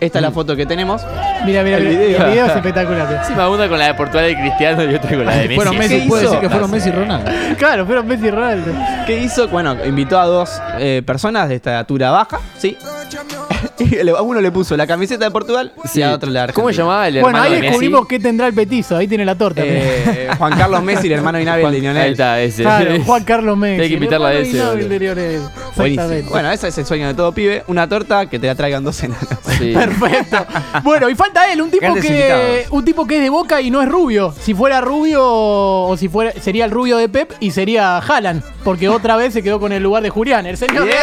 Esta 0.00 0.18
es 0.18 0.22
la 0.22 0.32
foto 0.32 0.56
que 0.56 0.66
tenemos. 0.66 1.00
Mira, 1.46 1.62
mira, 1.62 1.76
El 1.76 1.84
mira. 1.86 2.00
video. 2.00 2.24
El 2.24 2.30
video 2.32 2.46
es 2.46 2.52
espectacular. 2.56 3.12
Encima 3.20 3.48
una 3.48 3.68
con 3.68 3.78
la 3.78 3.86
de 3.86 3.94
Portugal 3.94 4.26
de 4.26 4.34
Cristiano 4.36 4.82
y 4.82 4.94
otra 4.96 5.10
con 5.10 5.24
la 5.24 5.32
de 5.36 5.42
Messi. 5.42 5.54
Fueron 5.54 5.78
Messi, 5.78 6.00
¿Qué 6.00 6.08
puede 6.08 6.22
hizo? 6.24 6.32
decir 6.32 6.48
que 6.48 6.50
fueron 6.50 6.70
Messi 6.72 6.88
y 6.88 6.92
Ronaldo. 6.92 7.30
Claro, 7.56 7.86
pero 7.86 8.02
Messi 8.02 8.26
y 8.26 8.30
Ronaldo. 8.30 8.72
¿Qué 9.06 9.18
hizo? 9.22 9.46
Bueno, 9.46 9.76
invitó 9.84 10.18
a 10.18 10.26
dos 10.26 10.50
eh, 10.80 11.02
personas 11.06 11.48
de 11.48 11.54
estatura 11.54 12.10
baja, 12.10 12.40
¿sí? 12.58 12.76
Y 13.78 14.08
a 14.08 14.22
uno 14.22 14.40
le 14.40 14.50
puso 14.52 14.76
la 14.76 14.86
camiseta 14.86 15.24
de 15.24 15.30
Portugal 15.30 15.72
y 15.84 15.88
Sí. 15.88 16.02
a 16.02 16.12
otro 16.12 16.30
la 16.30 16.46
¿Cómo 16.52 16.68
se 16.68 16.74
llamaba 16.76 17.08
el 17.08 17.14
Bueno, 17.14 17.28
hermano 17.38 17.44
ahí 17.44 17.50
de 17.52 17.56
Messi? 17.58 17.66
descubrimos 17.70 18.06
qué 18.06 18.18
tendrá 18.20 18.46
el 18.46 18.54
petizo. 18.54 18.96
Ahí 18.96 19.08
tiene 19.08 19.24
la 19.24 19.34
torta. 19.34 19.62
Eh, 19.64 20.28
Juan 20.38 20.56
Carlos 20.56 20.82
Messi, 20.82 21.06
el 21.08 21.12
hermano 21.14 21.40
inhábil 21.40 21.62
de 21.70 21.76
Ahí 21.76 21.80
Lionel. 21.80 22.12
está, 22.12 22.40
ese. 22.40 22.62
Claro, 22.62 23.02
Juan 23.06 23.24
Carlos 23.24 23.56
Messi. 23.56 23.82
Hay 23.82 23.88
que 23.88 23.94
invitarla 23.94 24.28
a 24.28 24.34
ese, 24.34 24.62
boludo. 24.64 25.50
Buenísimo. 25.76 26.30
Bueno, 26.30 26.50
ese 26.52 26.68
es 26.68 26.78
el 26.78 26.86
sueño 26.86 27.06
de 27.08 27.14
todo 27.14 27.32
pibe. 27.32 27.64
Una 27.66 27.88
torta 27.88 28.26
que 28.26 28.38
te 28.38 28.46
la 28.46 28.54
traigan 28.54 28.84
dos 28.84 29.02
enanos. 29.02 29.26
Sí. 29.58 29.72
Perfecto. 29.74 30.46
Bueno, 30.82 31.08
y 31.10 31.14
falta 31.14 31.52
él, 31.52 31.60
un 31.62 31.70
tipo 31.70 31.82
Grandes 31.82 32.04
que 32.04 32.12
invitados. 32.12 32.66
un 32.70 32.84
tipo 32.84 33.06
que 33.06 33.16
es 33.16 33.22
de 33.22 33.30
Boca 33.30 33.60
y 33.60 33.70
no 33.70 33.82
es 33.82 33.88
rubio. 33.88 34.34
Si 34.40 34.54
fuera 34.54 34.80
rubio 34.80 35.20
o 35.24 35.96
si 35.96 36.08
fuera 36.08 36.32
sería 36.40 36.64
el 36.64 36.70
rubio 36.70 36.96
de 36.98 37.08
Pep 37.08 37.32
y 37.40 37.50
sería 37.50 37.98
Haaland, 37.98 38.42
porque 38.64 38.88
otra 38.88 39.16
vez 39.16 39.32
se 39.32 39.42
quedó 39.42 39.58
con 39.60 39.72
el 39.72 39.82
lugar 39.82 40.02
de 40.02 40.10
Julián, 40.10 40.46
el 40.46 40.56
señor. 40.56 40.84
Bien. 40.84 40.96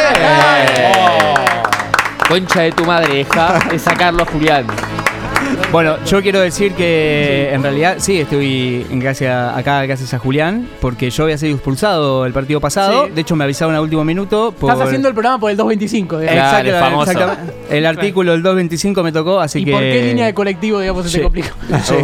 Concha 2.30 2.60
de 2.60 2.70
tu 2.70 2.84
madre, 2.84 3.12
deja 3.12 3.58
de 3.68 3.76
sacarlo 3.76 4.22
a 4.22 4.26
Julián. 4.26 4.64
Bueno, 5.72 5.96
yo 6.04 6.20
quiero 6.20 6.40
decir 6.40 6.72
que 6.72 7.50
en 7.52 7.62
realidad 7.62 7.96
sí 7.98 8.18
estoy 8.20 8.84
en 8.90 8.98
gracia, 8.98 9.56
acá 9.56 9.82
gracias 9.84 10.12
a 10.14 10.18
Julián, 10.18 10.68
porque 10.80 11.10
yo 11.10 11.22
había 11.24 11.38
sido 11.38 11.54
expulsado 11.54 12.26
el 12.26 12.32
partido 12.32 12.60
pasado. 12.60 13.06
Sí. 13.06 13.12
De 13.12 13.20
hecho, 13.20 13.36
me 13.36 13.44
avisaron 13.44 13.74
a 13.76 13.80
último 13.80 14.04
minuto. 14.04 14.52
Por... 14.58 14.70
Estás 14.70 14.86
haciendo 14.86 15.08
el 15.08 15.14
programa 15.14 15.38
por 15.38 15.50
el 15.50 15.56
225, 15.56 16.18
digamos. 16.18 16.40
Claro, 16.40 16.68
el 16.68 16.74
famoso. 16.74 17.10
exactamente. 17.12 17.54
El 17.70 17.86
artículo 17.86 18.32
del 18.32 18.42
225 18.42 19.02
me 19.04 19.12
tocó, 19.12 19.40
así 19.40 19.60
¿Y 19.60 19.64
que. 19.64 19.70
por 19.72 19.80
qué 19.82 20.02
línea 20.02 20.26
de 20.26 20.34
colectivo, 20.34 20.80
digamos, 20.80 21.04
se 21.04 21.10
Sí. 21.10 21.16
te 21.18 21.22
complicó? 21.22 21.48
Sí. 21.84 21.94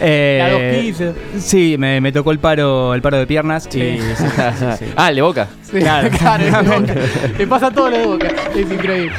Eh, 0.00 0.38
La 0.42 0.50
215. 0.50 1.12
Sí, 1.38 1.76
me, 1.78 2.00
me 2.00 2.10
tocó 2.10 2.32
el 2.32 2.40
paro, 2.40 2.92
el 2.94 3.02
paro 3.02 3.18
de 3.18 3.26
piernas. 3.26 3.68
Sí. 3.70 3.80
Y, 3.80 4.00
sí, 4.00 4.14
sí, 4.58 4.66
sí. 4.80 4.84
Ah, 4.96 5.10
el 5.10 5.16
de 5.16 5.22
boca. 5.22 5.46
Sí, 5.62 5.78
claro, 5.80 6.08
es 6.08 6.52
de 6.52 6.76
Boca. 6.80 6.94
Le 7.38 7.46
pasa 7.46 7.70
todo 7.70 7.90
lo 7.90 7.98
de 7.98 8.06
Boca. 8.06 8.28
Es 8.54 8.70
increíble. 8.72 9.12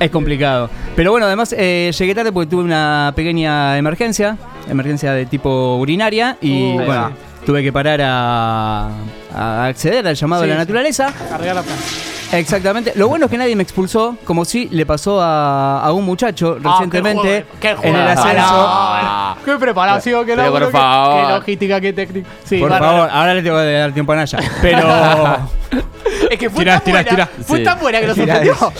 Es 0.00 0.10
complicado. 0.10 0.68
Pero 0.94 1.10
bueno, 1.10 1.26
además 1.26 1.54
eh, 1.56 1.90
llegué 1.98 2.14
tarde 2.14 2.32
porque 2.32 2.50
tuve 2.50 2.64
una 2.64 3.12
pequeña 3.16 3.78
emergencia, 3.78 4.36
emergencia 4.68 5.12
de 5.12 5.24
tipo 5.26 5.76
urinaria 5.76 6.36
y 6.40 6.74
Uh, 6.74 6.80
ahí 6.80 6.86
bueno, 6.86 7.12
tuve 7.46 7.62
que 7.62 7.72
parar 7.72 8.00
a, 8.02 8.88
a 9.34 9.64
acceder 9.66 10.06
al 10.06 10.14
llamado 10.14 10.42
Sí, 10.42 10.48
de 10.48 10.54
la 10.54 10.60
sí. 10.60 10.66
naturaleza. 10.66 11.12
Cargar 11.30 11.54
la. 11.56 11.64
Exactamente. 12.38 12.92
Lo 12.94 13.08
bueno 13.08 13.26
es 13.26 13.30
que 13.30 13.36
nadie 13.38 13.54
me 13.56 13.62
expulsó, 13.62 14.16
como 14.24 14.44
si 14.46 14.66
le 14.70 14.86
pasó 14.86 15.20
a, 15.20 15.82
a 15.82 15.92
un 15.92 16.04
muchacho 16.04 16.56
Ah, 16.64 16.70
recientemente 16.72 17.46
qué 17.60 17.74
joder, 17.74 17.82
qué 17.82 17.88
en 17.88 17.94
el 17.96 18.08
ascenso. 18.08 18.44
Ah, 18.68 19.36
Qué 19.44 19.56
preparación, 19.56 20.24
qué 20.26 20.34
Pero 20.36 20.50
por 20.52 20.60
laburo, 20.60 20.66
qué- 20.66 20.72
favor. 20.72 21.26
Qué 21.26 21.32
logística, 21.32 21.80
qué 21.80 21.92
técnica. 21.92 22.28
Sí, 22.44 22.58
Por 22.58 22.70
favor, 22.70 23.08
ahora 23.12 23.34
le 23.34 23.42
tengo 23.42 23.56
que 23.58 23.72
dar 23.72 23.92
tiempo 23.92 24.12
a 24.12 24.16
Naya. 24.16 24.38
Pero. 24.60 24.88
Es 26.32 26.38
que 26.38 26.48
fue 26.48 26.60
Tirá, 26.60 26.74
tan 26.80 26.84
tirá, 26.84 27.02
buena. 27.02 27.10
tirá. 27.10 27.44
Fue 27.44 27.58
Sí. 27.58 27.64
tan 27.64 27.78
buena 27.78 28.00
que 28.00 28.06
lo 28.06 28.14
Tirá 28.14 28.42
sorprendió. 28.42 28.72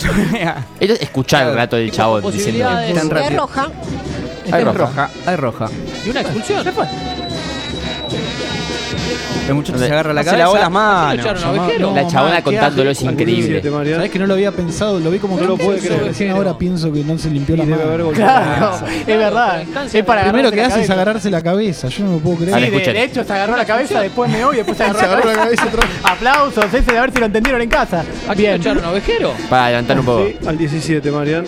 Escuchar 1.01 1.49
el 1.49 1.55
rato 1.55 1.77
del 1.77 1.91
chabón 1.91 2.23
diciendo. 2.33 2.67
Tan 2.95 3.11
rápido. 3.11 3.41
roja. 3.41 3.69
Hay 4.51 4.61
Es 4.61 4.65
roja. 4.67 4.79
roja. 4.79 5.11
Hay 5.27 5.37
roja. 5.37 5.69
¿Y 6.07 6.11
una 6.11 6.21
expulsión? 6.23 6.65
El 9.49 9.55
muchacho 9.55 9.79
se 9.79 9.85
agarra 9.87 10.13
la 10.13 10.23
No 10.23 10.31
se 10.31 10.37
lavó 10.37 10.53
cabeza. 10.53 10.65
las 10.65 10.71
manos. 10.73 11.27
a? 11.27 11.93
La 11.93 12.07
chabona 12.07 12.43
contándolo 12.43 12.91
es 12.91 13.03
increíble. 13.03 13.63
Sabes 13.63 14.11
que 14.11 14.19
no 14.19 14.27
lo 14.27 14.35
había 14.35 14.53
pensado, 14.53 15.01
lo 15.01 15.11
vi 15.11 15.19
como 15.19 15.37
que 15.37 15.43
no 15.43 15.49
lo 15.51 15.57
puede 15.59 15.79
creer. 15.81 16.05
Recién 16.05 16.31
ahora 16.31 16.57
pienso 16.57 16.93
que 16.93 17.03
no 17.05 17.19
se 17.19 17.31
limpió 17.31 17.57
la 17.57 17.65
mano. 17.65 18.11
Claro, 18.13 18.75
es 18.87 19.07
verdad. 19.07 19.63
Es 19.93 20.05
para 20.05 20.25
Primero 20.25 20.51
que 20.51 20.61
hace 20.61 20.69
es 20.69 20.75
cabeza. 20.75 20.93
agarrarse 20.95 21.31
la 21.31 21.43
cabeza, 21.43 21.89
yo 21.89 22.05
no 22.05 22.13
lo 22.13 22.19
puedo 22.19 22.37
Sí, 22.37 22.43
creer. 22.45 22.71
Dale, 22.73 22.93
de, 22.93 23.03
hecho 23.05 23.25
se 23.25 23.33
agarró 23.33 23.57
la 23.57 23.65
cabeza, 23.65 24.01
después 24.01 24.31
meó 24.31 24.53
y 24.53 24.57
después 24.57 24.77
se 24.77 24.85
agarró, 24.85 24.99
Se 25.03 25.05
agarró 25.07 25.29
la 25.31 25.35
cabeza 25.37 25.67
otra 25.67 25.81
vez. 25.81 25.91
Aplausos, 26.05 26.65
ese 26.67 26.83
de 26.93 26.99
a 26.99 27.01
ver 27.03 27.13
si 27.13 27.19
lo 27.19 27.27
entendieron 27.27 27.61
en 27.63 27.69
casa. 27.69 28.05
Bien. 28.37 28.61
Para 29.51 29.67
adelantar 29.67 29.99
un 29.99 30.07
poco. 30.07 30.27
Al 30.47 30.57
17, 30.59 31.11
Marian. 31.11 31.45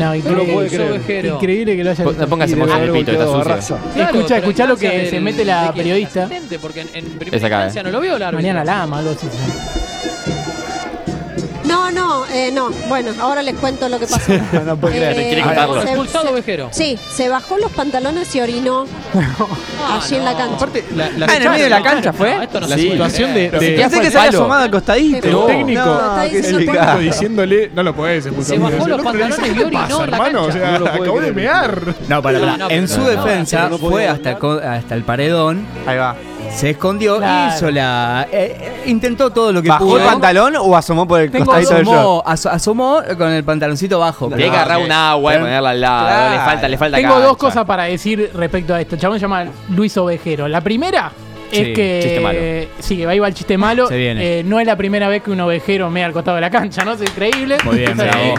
No, 0.00 0.06
No 0.06 0.10
lo 0.12 0.16
increíble, 0.16 0.52
puede 0.54 0.68
creer. 1.00 1.26
increíble 1.26 1.76
que 1.76 1.84
lo 1.84 1.90
haya 1.90 2.04
No 2.04 2.26
pongas 2.26 2.50
el 2.52 2.92
pito, 2.92 3.12
está 3.12 3.26
sucio. 3.26 3.78
Claro, 3.94 4.20
escucha, 4.20 4.66
lo 4.66 4.76
que 4.76 5.10
se 5.10 5.20
mete 5.20 5.44
la 5.44 5.72
periodista. 5.74 6.28
Porque 6.60 6.80
en, 6.80 6.88
en 6.94 7.04
primera 7.18 7.36
Esa 7.36 7.46
acá, 7.46 7.56
instancia 7.66 7.80
eh. 7.80 7.84
no 7.84 7.90
lo. 7.90 8.32
Mañana 8.32 8.64
la 8.64 8.82
ama, 8.82 8.98
algo 8.98 9.10
así. 9.10 9.26
No, 11.94 12.20
no, 12.20 12.26
eh, 12.26 12.50
no. 12.52 12.70
Bueno, 12.88 13.12
ahora 13.20 13.42
les 13.42 13.54
cuento 13.56 13.88
lo 13.88 13.98
que 13.98 14.06
pasó. 14.06 14.32
no 14.64 14.76
puedo 14.76 14.94
creer. 14.94 15.14
¿Quiere 15.14 15.42
contarlo? 15.42 15.82
se- 15.82 15.88
Expulsado 15.88 16.32
Vejero. 16.32 16.68
Sí, 16.72 16.98
se 17.14 17.28
bajó 17.28 17.58
los 17.58 17.70
pantalones 17.72 18.34
y 18.34 18.40
orinó 18.40 18.86
allí 19.92 20.16
en 20.16 20.24
la 20.24 20.36
cancha. 20.36 20.54
Aparte, 20.56 20.84
la, 20.94 21.10
la 21.10 21.26
Ah, 21.26 21.36
en 21.36 21.42
el 21.42 21.50
medio 21.50 21.64
de 21.64 21.70
la 21.70 21.82
cancha 21.82 22.12
fue. 22.12 22.34
No, 22.36 22.42
esto 22.42 22.60
no 22.60 22.66
la 22.68 22.76
se 22.76 22.82
puede 22.82 22.90
situación 22.92 23.34
de, 23.34 23.48
creer. 23.50 23.60
de- 23.76 23.82
Pensé 23.82 24.00
que 24.00 24.10
se 24.10 24.18
había 24.18 24.30
asomado 24.30 24.62
al 24.64 24.70
costadito. 24.70 25.26
El 25.46 25.46
técnico. 25.56 25.84
No, 25.84 25.98
está 26.00 26.28
qué 26.30 26.36
diciendo 26.36 26.58
el 26.58 26.66
técnico 26.66 26.98
diciéndole, 26.98 27.70
no 27.74 27.82
lo 27.82 27.94
puedes 27.94 28.26
expulsar. 28.26 28.56
Se 28.56 28.62
bajó 28.62 28.84
El 28.84 28.90
los 28.90 29.02
pantalones 29.02 29.38
y 29.38 29.42
¿qué 29.54 29.64
orinó 29.64 29.80
pasa, 29.88 30.04
en 30.04 30.10
la 30.10 30.16
hermano? 30.16 30.40
O 30.42 30.46
cancha. 30.48 30.58
sea, 30.60 30.70
No 30.72 30.78
lo 30.78 30.84
puede 30.86 31.00
acabo 31.02 31.20
de 31.20 31.32
creer. 31.32 31.34
mear. 31.34 31.94
No, 32.08 32.22
para, 32.22 32.40
para. 32.40 32.56
No, 32.56 32.70
en 32.70 32.86
pero 32.86 32.88
su 32.88 33.00
no, 33.00 33.06
defensa 33.08 33.68
no 33.68 33.78
fue 33.78 34.08
hasta, 34.08 34.38
co- 34.38 34.60
hasta 34.64 34.94
el 34.94 35.02
paredón, 35.04 35.66
Ahí 35.86 35.96
va. 35.98 36.16
Se 36.54 36.70
escondió 36.70 37.16
Claro. 37.18 37.52
y 37.52 37.56
hizo 37.56 37.70
la. 37.70 38.26
eh, 38.30 38.56
eh, 38.60 38.82
intentó 38.86 39.30
todo 39.30 39.52
lo 39.52 39.62
que 39.62 39.68
¿Bajó 39.68 39.84
pudo. 39.86 39.98
el 39.98 40.04
pantalón 40.04 40.54
o 40.56 40.76
asomó 40.76 41.06
por 41.08 41.20
el 41.20 41.30
Tengo 41.30 41.46
costadito 41.46 41.74
del 41.74 41.84
short? 41.86 41.98
asomó, 41.98 42.22
aso- 42.26 42.50
asomó 42.50 43.00
con 43.16 43.30
el 43.30 43.44
pantaloncito 43.44 43.98
bajo. 43.98 44.28
Tiene 44.28 44.44
que 44.44 44.50
agarrar 44.50 44.78
un 44.82 44.92
agua 44.92 45.34
y 45.34 45.38
ponerla 45.38 45.70
al 45.70 45.80
lado. 45.80 46.06
Claro. 46.08 46.30
Le 46.34 46.38
falta, 46.40 46.68
le 46.68 46.78
falta 46.78 46.96
Tengo 46.98 47.14
dos 47.14 47.22
cancha. 47.36 47.36
cosas 47.38 47.64
para 47.64 47.84
decir 47.84 48.30
respecto 48.34 48.74
a 48.74 48.80
esto. 48.80 48.94
El 48.96 49.00
chabón 49.00 49.18
se 49.18 49.22
llama 49.22 49.46
Luis 49.70 49.96
Ovejero. 49.96 50.48
La 50.48 50.60
primera 50.60 51.12
es 51.50 51.66
Sí, 51.68 51.72
que. 51.72 52.00
chiste 52.02 52.20
malo. 52.20 52.38
Sí, 52.80 53.04
ahí 53.04 53.18
va 53.18 53.28
el 53.28 53.34
chiste 53.34 53.56
malo. 53.56 53.86
Se 53.88 53.96
viene. 53.96 54.40
Eh, 54.40 54.44
no 54.44 54.60
es 54.60 54.66
la 54.66 54.76
primera 54.76 55.08
vez 55.08 55.22
que 55.22 55.30
un 55.30 55.40
ovejero 55.40 55.88
mea 55.90 56.06
al 56.06 56.12
costado 56.12 56.34
de 56.34 56.40
la 56.42 56.50
cancha, 56.50 56.84
¿no? 56.84 56.92
Es 56.92 57.00
increíble. 57.00 57.56
Muy 57.64 57.76
bien, 57.78 57.92
Esa- 57.92 58.04
bravo. 58.04 58.34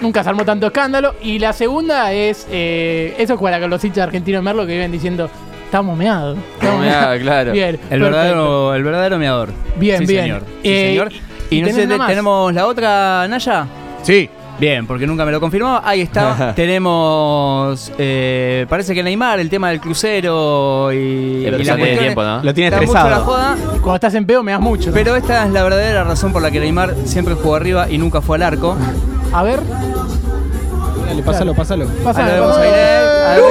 Nunca 0.00 0.24
se 0.24 0.28
armó 0.30 0.44
tanto 0.44 0.66
escándalo. 0.66 1.14
Y 1.22 1.38
la 1.38 1.52
segunda 1.52 2.12
es. 2.12 2.46
eh, 2.50 3.14
eso 3.18 3.34
es 3.34 3.40
para 3.40 3.60
con 3.60 3.70
los 3.70 3.84
hinchas 3.84 4.02
argentinos 4.04 4.40
de 4.40 4.42
Merlo 4.44 4.66
que 4.66 4.72
viven 4.72 4.90
diciendo. 4.90 5.30
Estamos 5.72 5.96
meados. 5.96 6.36
Estamos 6.60 6.80
meados, 6.82 7.18
claro. 7.22 7.52
Bien. 7.54 7.80
El 7.88 8.02
verdadero, 8.02 8.74
el 8.74 8.82
verdadero 8.84 9.18
meador. 9.18 9.48
Bien, 9.76 10.00
Sí, 10.00 10.04
bien. 10.06 10.24
Señor. 10.24 10.42
Sí, 10.62 10.68
Eh, 10.68 10.86
señor. 10.90 11.12
¿y 11.48 11.56
Y, 11.56 11.62
no 11.62 11.68
sé? 11.68 11.86
¿tenemos 12.08 12.52
la 12.52 12.66
otra, 12.66 13.26
Naya? 13.26 13.64
Sí. 14.02 14.28
Bien, 14.60 14.86
porque 14.86 15.06
nunca 15.06 15.24
me 15.24 15.32
lo 15.32 15.40
confirmó. 15.40 15.80
Ahí 15.82 16.02
está. 16.02 16.52
Tenemos. 16.56 17.90
eh, 17.96 18.66
parece 18.68 18.92
que 18.94 19.02
Neymar, 19.02 19.40
el 19.40 19.48
tema 19.48 19.70
del 19.70 19.80
crucero 19.80 20.92
y. 20.92 21.40
pero 21.42 21.56
y 21.58 21.64
la 21.64 21.76
tiene 21.76 21.96
tiempo, 21.96 22.22
¿no? 22.22 22.42
Lo 22.42 22.52
tiene 22.52 22.68
está 22.68 22.76
mucho 22.82 22.92
estresado. 22.98 23.08
la 23.08 23.24
joda. 23.24 23.56
Cuando 23.80 23.94
estás 23.94 24.14
en 24.14 24.26
pedo 24.26 24.42
me 24.42 24.52
das 24.52 24.60
mucho. 24.60 24.90
Pero 24.92 25.16
esta 25.16 25.46
es 25.46 25.52
la 25.52 25.62
verdadera 25.62 26.04
razón 26.04 26.34
por 26.34 26.42
la 26.42 26.50
que 26.50 26.60
Neymar 26.60 26.94
siempre 27.06 27.32
jugó 27.32 27.54
arriba 27.54 27.86
y 27.88 27.96
nunca 27.96 28.20
fue 28.20 28.36
al 28.36 28.42
arco. 28.42 28.76
A 29.32 29.42
ver. 29.42 29.60
Dale, 31.06 31.22
pásalo, 31.22 31.54
pásalo. 31.54 31.86
Ahí 31.86 32.04
Pasa, 32.04 32.22
lo 32.26 32.32
vemos 32.34 32.48
pasa. 32.48 32.60
ahí, 32.62 32.70
eh. 32.74 32.98
A 33.26 33.30
ver, 33.36 33.42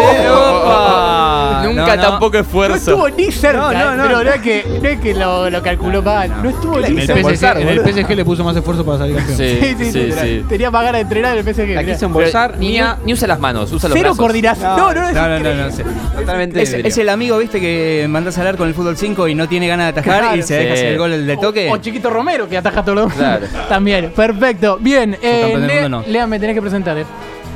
Nunca 1.67 1.95
No, 1.95 1.95
no. 1.95 2.01
tampoco 2.09 2.33
No 2.37 2.39
esfuerzo. 2.41 2.75
estuvo 2.75 3.09
ni 3.09 3.31
cerca, 3.31 3.57
No, 3.59 3.71
no, 3.73 3.93
eh, 3.93 3.97
no. 3.97 4.03
pero 4.03 4.23
no 4.23 4.29
es 4.31 4.41
que, 4.41 4.79
no 4.81 4.89
es 4.89 4.99
que 4.99 5.13
lo, 5.13 5.49
lo 5.49 5.61
calculó 5.61 6.01
mal. 6.01 6.41
No 6.43 6.49
estuvo 6.49 6.79
En 6.79 6.95
ni 6.95 7.01
el, 7.01 7.07
cerca. 7.07 7.29
PSG, 7.55 7.61
en 7.61 7.67
el 7.69 7.79
PSG 7.81 8.15
le 8.15 8.25
puso 8.25 8.43
más 8.43 8.55
esfuerzo 8.55 8.85
para 8.85 8.97
salir 8.99 9.15
campeón. 9.17 9.37
Sí, 9.37 9.59
Sí, 9.81 9.91
sí, 9.91 10.11
sí. 10.11 10.45
Tenía 10.47 10.71
más 10.71 10.83
ganas 10.83 10.99
de 10.99 11.01
entrenar 11.01 11.37
el 11.37 11.43
PSG. 11.43 11.69
La 11.75 11.83
quiso 11.83 12.05
embolsar. 12.05 12.57
Ni, 12.57 12.79
ni 13.05 13.13
usa 13.13 13.27
las 13.27 13.39
manos, 13.39 13.71
usa 13.71 13.89
los 13.89 13.97
Cero 13.97 14.09
brazos. 14.09 14.17
coordinación. 14.17 14.75
No, 14.77 14.93
no, 14.93 15.11
No, 15.11 15.27
no, 15.29 15.39
no, 15.39 15.53
no 15.55 15.71
sé. 15.71 15.83
Totalmente. 16.15 16.61
Es, 16.61 16.73
es 16.73 16.97
el 16.97 17.09
amigo, 17.09 17.37
viste, 17.37 17.59
que 17.59 18.05
mandás 18.09 18.37
a 18.37 18.41
hablar 18.41 18.57
con 18.57 18.67
el 18.67 18.73
fútbol 18.73 18.97
5 18.97 19.27
y 19.27 19.35
no 19.35 19.47
tiene 19.47 19.67
ganas 19.67 19.87
de 19.93 19.99
atajar 19.99 20.19
Claro. 20.21 20.37
y 20.37 20.43
se 20.43 20.55
deja 20.55 20.73
hacer 20.73 20.87
el 20.87 20.97
gol 20.97 21.25
de 21.25 21.37
toque. 21.37 21.69
O, 21.69 21.73
o 21.73 21.77
Chiquito 21.77 22.09
Romero, 22.09 22.47
que 22.49 22.57
ataja 22.57 22.83
todo 22.83 22.95
lo 22.95 23.07
Claro. 23.07 23.45
También, 23.69 24.11
perfecto. 24.15 24.77
Bien, 24.79 25.17
eh, 25.21 25.87
no. 25.89 26.03
Lea, 26.07 26.27
me 26.27 26.39
tenés 26.39 26.55
que 26.55 26.61
presentar. 26.61 26.97
eh. 26.97 27.05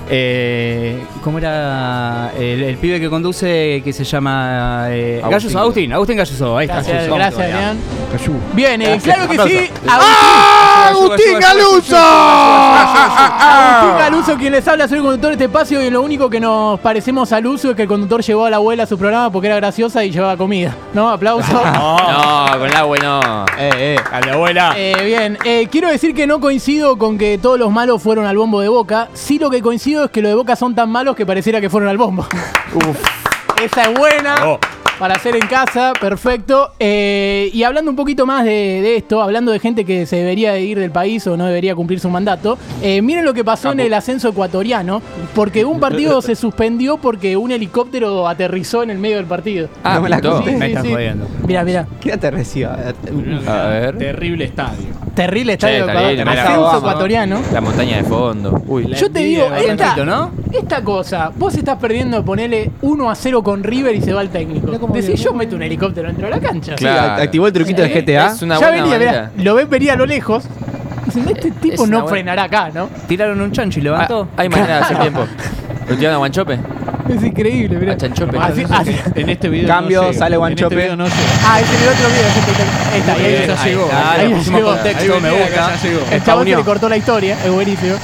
Eh, 0.10 1.04
¿Cómo 1.24 1.38
era 1.40 2.32
el, 2.38 2.64
el 2.64 2.78
pibe 2.78 3.00
que 3.00 3.10
conduce 3.10 3.82
que 3.84 3.92
se 3.94 4.04
llama 4.04 4.88
eh, 4.90 5.20
Agustín. 5.24 5.32
Galloso? 5.32 5.60
Agustín, 5.60 5.94
Agustín 5.94 6.18
Galloso. 6.18 6.58
Ahí 6.58 6.66
está. 6.66 6.76
Gracias, 6.76 7.08
gracias, 7.08 7.50
Lean. 7.50 7.78
Cayú. 8.18 8.34
Bien, 8.54 8.82
eh, 8.82 9.00
claro 9.04 9.28
que 9.28 9.50
sí. 9.50 9.72
¡Ah! 9.90 10.88
¡Agustín 10.90 11.38
Galuso! 11.38 11.98
Agustín 11.98 13.98
Galuso, 13.98 14.38
quien 14.38 14.54
les 14.54 14.66
habla, 14.68 14.88
soy 14.88 15.00
el 15.00 15.04
conductor 15.04 15.32
de 15.32 15.34
este 15.34 15.46
espacio 15.46 15.84
y 15.84 15.90
lo 15.90 16.02
único 16.02 16.30
que 16.30 16.40
nos 16.40 16.80
parecemos 16.80 17.34
al 17.34 17.46
uso 17.46 17.72
es 17.72 17.76
que 17.76 17.82
el 17.82 17.88
conductor 17.90 18.22
llevó 18.22 18.46
a 18.46 18.50
la 18.50 18.58
abuela 18.58 18.84
a 18.84 18.86
su 18.86 18.98
programa 18.98 19.30
porque 19.32 19.48
era 19.48 19.58
graciosa 19.58 20.06
y 20.06 20.12
llevaba 20.12 20.38
comida. 20.38 20.74
¿No? 20.94 21.10
Aplauso. 21.10 21.62
No, 21.76 22.48
con 22.58 22.70
el 22.70 22.76
agua 22.76 22.98
no. 23.02 23.46
Eh, 23.58 23.98
eh. 23.98 24.00
A 24.12 24.22
la 24.22 24.34
abuela. 24.34 24.74
Eh, 24.78 24.96
bien, 25.06 25.38
eh, 25.44 25.68
quiero 25.70 25.90
decir 25.90 26.14
que 26.14 26.26
no 26.26 26.40
coincido 26.40 26.98
con 26.98 27.18
que 27.18 27.38
todos 27.38 27.60
los 27.60 27.72
malos 27.72 28.02
fueron 28.02 28.26
al 28.26 28.38
bombo 28.38 28.62
de 28.62 28.70
Boca. 28.70 29.10
Sí 29.14 29.40
lo 29.40 29.50
que 29.50 29.62
coincido 29.62 30.06
es 30.06 30.12
que 30.12 30.22
los 30.22 30.30
de 30.30 30.36
Boca 30.36 30.56
son 30.56 30.74
tan 30.74 30.90
malos 30.90 31.16
que 31.16 31.26
pareciera 31.26 31.60
que 31.60 31.70
fueron 31.70 31.90
al 31.90 31.98
bombo. 31.98 32.26
Esa 33.62 33.84
es 33.84 33.98
buena. 33.98 34.36
Oh. 34.46 34.60
Para 35.00 35.16
hacer 35.16 35.36
en 35.36 35.46
casa, 35.48 35.92
perfecto. 36.00 36.72
Eh, 36.80 37.50
y 37.54 37.64
hablando 37.64 37.92
un 37.92 37.98
poquito 37.98 38.26
más 38.26 38.46
de, 38.46 38.50
de 38.82 38.96
esto, 38.96 39.22
hablando 39.22 39.52
de 39.52 39.60
gente 39.60 39.84
que 39.84 40.06
se 40.06 40.16
debería 40.18 40.54
de 40.54 40.62
ir 40.62 40.80
del 40.80 40.92
país 40.92 41.28
o 41.28 41.36
no 41.36 41.46
debería 41.46 41.76
cumplir 41.76 42.00
su 42.00 42.10
mandato, 42.10 42.58
eh, 42.82 43.02
miren 43.02 43.26
lo 43.26 43.34
que 43.34 43.44
pasó 43.44 43.74
en 43.74 43.82
el 43.82 43.94
ascenso 43.94 44.30
ecuatoriano, 44.30 45.02
porque 45.34 45.66
un 45.66 45.82
partido 45.82 46.22
se 46.22 46.36
suspendió 46.36 46.98
porque 46.98 47.36
un 47.36 47.52
helicóptero 47.52 48.26
aterrizó 48.28 48.84
en 48.84 48.90
el 48.90 48.98
medio 48.98 49.18
del 49.18 49.26
partido. 49.26 49.68
Ah, 49.84 49.96
No 49.96 50.02
me 50.04 50.10
la 50.10 50.22
conté. 50.22 50.52
Me 50.56 50.68
estás 50.68 50.88
jodiendo. 50.88 51.28
Mira, 51.46 51.64
mira. 51.66 51.88
¿Qué 52.00 52.16
te 52.18 52.32
reciba? 52.32 52.78
A 53.48 53.68
ver. 53.68 53.98
Terrible 53.98 54.46
estadio. 54.46 54.96
Terrible 55.14 55.54
estadio 55.54 55.90
Ecuador. 55.90 56.28
ascenso 56.30 56.62
vamos. 56.62 56.78
ecuatoriano. 56.80 57.40
La 57.54 57.62
montaña 57.62 57.98
de 57.98 58.04
fondo. 58.04 58.62
Uy. 58.68 58.94
Yo 58.96 59.10
te 59.12 59.20
digo, 59.20 59.48
Ahí 59.52 59.66
esta, 59.68 59.96
¿no? 60.06 60.32
esta 60.52 60.84
cosa, 60.84 61.32
vos 61.36 61.56
estás 61.56 61.78
perdiendo, 61.80 62.24
ponele 62.24 62.72
1 62.82 63.10
a 63.10 63.16
0 63.16 63.44
con 63.44 63.64
River 63.64 63.96
y 63.96 64.02
se 64.02 64.14
va 64.14 64.22
el 64.22 64.30
técnico. 64.30 64.68
Decís, 64.94 65.22
yo 65.24 65.34
meto 65.34 65.56
un 65.56 65.64
helicóptero 65.64 66.08
dentro 66.08 66.28
de 66.28 66.32
la 66.36 66.40
cancha. 66.40 66.76
Claro. 66.76 67.22
Activó 67.24 67.48
el 67.48 67.54
truquito 67.54 67.84
Eh, 67.84 67.90
GTA. 67.90 68.28
Es 68.28 68.42
una 68.42 68.60
ya 68.60 68.68
buena 68.68 68.84
venía, 68.84 68.98
manera. 69.00 69.32
mirá, 69.36 69.44
lo 69.44 69.56
ven 69.56 69.70
venir 69.70 69.92
a 69.92 69.96
lo 69.96 70.06
lejos. 70.06 70.44
Dicen, 71.06 71.28
este 71.30 71.52
tipo 71.52 71.84
una 71.84 71.92
no 71.92 72.04
buena- 72.04 72.10
frenará 72.10 72.44
acá, 72.44 72.70
¿no? 72.74 72.90
Tiraron 73.08 73.40
un 73.42 73.52
chancho 73.52 73.80
y 73.80 73.84
levantó. 73.84 74.28
Ah, 74.36 74.42
hay 74.42 74.50
manera 74.50 74.78
de 74.78 74.82
hacer 74.84 75.00
tiempo. 75.00 75.26
¿Lo 75.90 75.96
tiraron 75.96 76.16
a 76.16 76.18
Guanchope? 76.18 76.60
Es 77.08 77.24
increíble, 77.24 77.78
mirá. 77.78 77.94
A 77.94 77.98
Chanchope. 77.98 78.36
Así- 78.40 78.66
así- 78.68 78.96
En 79.14 79.30
este 79.30 79.48
video 79.48 79.68
Cambio, 79.68 80.02
no 80.02 80.08
llega. 80.08 80.20
sale 80.20 80.34
En 80.36 80.40
Guanchope. 80.40 80.74
este 80.76 80.84
video 80.84 80.96
no 80.98 81.04
llega. 81.06 81.18
Ah, 81.46 81.60
es 81.62 81.70
en 81.70 81.82
el 81.84 81.90
otro 81.90 82.08
video. 82.10 82.28
es 82.28 82.38
espectacular. 82.38 82.92
Ahí 82.92 83.00
está, 83.00 83.14
ahí, 83.14 83.20
Bien, 83.22 83.52
ahí, 83.60 83.70
llegó. 83.70 83.90
Ah, 83.94 84.12
ahí 84.18 84.28
le 84.30 84.36
pusimos 84.36 84.60
llegó. 84.60 84.74
contexto, 84.74 85.02
Ahí 85.14 85.22
me 85.22 85.30
venía, 85.30 85.46
gusta. 85.46 85.66
acá 85.68 85.76
ya 85.76 85.88
llegó. 85.90 86.02
El 86.12 86.24
chabón 86.24 86.44
se 86.48 86.56
le 86.56 86.64
cortó 86.64 86.90
la 86.90 86.98
historia, 86.98 87.38
es 87.46 87.52
buenísimo. 87.52 87.96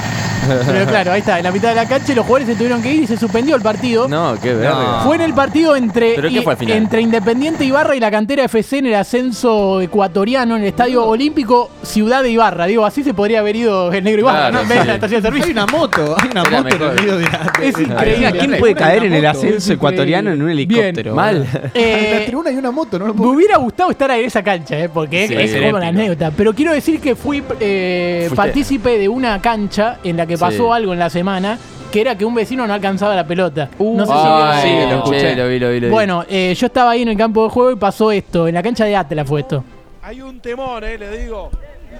Pero 0.66 0.86
claro, 0.86 1.12
ahí 1.12 1.20
está, 1.20 1.38
en 1.38 1.44
la 1.44 1.52
mitad 1.52 1.70
de 1.70 1.76
la 1.76 1.88
cancha 1.88 2.12
y 2.12 2.16
los 2.16 2.26
jugadores 2.26 2.48
se 2.48 2.56
tuvieron 2.56 2.82
que 2.82 2.94
ir 2.94 3.04
y 3.04 3.08
se 3.08 3.18
suspendió 3.18 3.56
el 3.56 3.62
partido. 3.62 4.08
No, 4.08 4.36
qué 4.42 4.54
verga. 4.54 5.02
Fue 5.04 5.16
en 5.16 5.22
el 5.22 5.34
partido 5.34 5.76
entre, 5.76 6.14
¿Pero 6.16 6.30
qué 6.30 6.36
y- 6.40 6.42
fue 6.42 6.54
al 6.54 6.58
final? 6.60 6.78
entre 6.78 7.02
Independiente 7.02 7.66
Ibarra 7.66 7.96
y 7.96 8.00
la 8.00 8.10
cantera 8.12 8.44
FC 8.46 8.80
en 8.80 8.88
el 8.88 8.96
ascenso 8.96 9.82
ecuatoriano 9.82 10.56
en 10.56 10.62
el 10.64 10.68
Estadio 10.70 11.06
Olímpico 11.06 11.70
Ciudad 11.84 12.24
de 12.24 12.32
Ibarra. 12.32 12.66
Digo, 12.66 12.86
así 12.86 13.04
se 13.04 13.14
podría 13.14 13.40
haber 13.40 13.56
ido 13.56 13.92
el 13.92 14.04
negro 14.04 14.22
Ibarra, 14.22 14.50
Claro, 14.50 14.64
¿no? 14.64 14.70
Ven 14.70 14.82
sí. 14.82 14.88
la 14.88 14.94
estación 14.96 15.22
de 15.22 15.28
servicio. 15.28 15.46
Hay 15.48 15.52
una 15.52 15.66
moto, 15.68 16.16
hay 16.18 16.30
una 16.32 16.42
Era 16.42 16.50
moto 16.62 16.68
en 16.70 16.80
mejor. 16.80 16.92
el 16.98 17.02
video 17.04 17.18
de 17.18 17.26
Es 17.62 17.80
increíble. 17.80 18.32
¿Quién 18.40 18.56
puede 18.60 18.76
caer 18.76 19.04
en 19.06 19.14
el 19.14 19.26
ascenso 19.26 19.74
ecuatoriano 19.74 20.32
en 20.32 20.42
un 20.42 20.50
helicóptero? 20.50 21.16
Mal. 21.16 21.38
En 21.38 21.52
la 21.64 21.70
Eh, 21.74 22.24
tribuna 22.26 22.50
hay 22.50 22.56
una 22.58 22.72
moto, 22.72 22.98
no 23.00 23.08
lo 23.08 23.14
me 23.14 23.18
puedo 23.18 23.32
hubiera 23.32 23.58
gustado 23.58 23.92
estar 23.92 24.10
en 24.12 24.26
esa 24.26 24.42
cancha, 24.44 24.78
¿eh? 24.80 24.90
porque 24.90 25.28
Sí, 25.28 25.34
es 25.36 25.52
sería 25.52 25.68
como 25.70 25.80
la 25.80 25.88
épico. 25.90 26.02
anécdota. 26.02 26.32
Pero 26.36 26.54
quiero 26.54 26.74
decir 26.74 27.00
que 27.00 27.16
fui 27.16 27.44
eh, 27.60 28.26
Fuiste. 28.28 28.36
partícipe 28.36 28.98
de 28.98 29.08
una 29.10 29.40
cancha 29.42 29.98
en 30.04 30.18
la 30.18 30.26
que 30.26 30.31
pasó 30.38 30.68
Sí. 30.68 30.72
algo 30.74 30.94
en 30.94 31.00
la 31.00 31.10
semana, 31.10 31.58
que 31.92 32.02
era 32.02 32.18
que 32.18 32.26
un 32.26 32.34
vecino 32.36 32.66
no 32.68 32.74
alcanzaba 32.74 33.16
la 33.16 33.26
pelota. 33.28 33.70
no 33.80 34.06
sé 34.06 34.12
si 34.12 34.18
Ay, 34.20 34.72
vieron- 34.76 34.90
lo 34.92 34.98
escuché, 34.98 35.36
lo 35.36 35.48
vi, 35.48 35.60
lo 35.60 35.70
vi, 35.70 35.80
lo 35.80 35.88
vi. 35.88 35.92
Bueno, 35.92 36.26
eh, 36.30 36.54
yo 36.58 36.66
estaba 36.68 36.92
ahí 36.92 37.02
en 37.02 37.10
el 37.10 37.18
campo 37.18 37.44
de 37.44 37.50
juego 37.50 37.72
y 37.72 37.76
pasó 37.76 38.12
esto. 38.12 38.48
En 38.48 38.54
la 38.56 38.64
cancha 38.64 38.86
de 38.86 38.96
Atlas 38.96 39.28
fue 39.28 39.42
esto. 39.42 39.64
Hay 40.04 40.22
un 40.22 40.40
temor, 40.40 40.84
eh, 40.84 40.98
le 40.98 41.18
digo. 41.24 41.50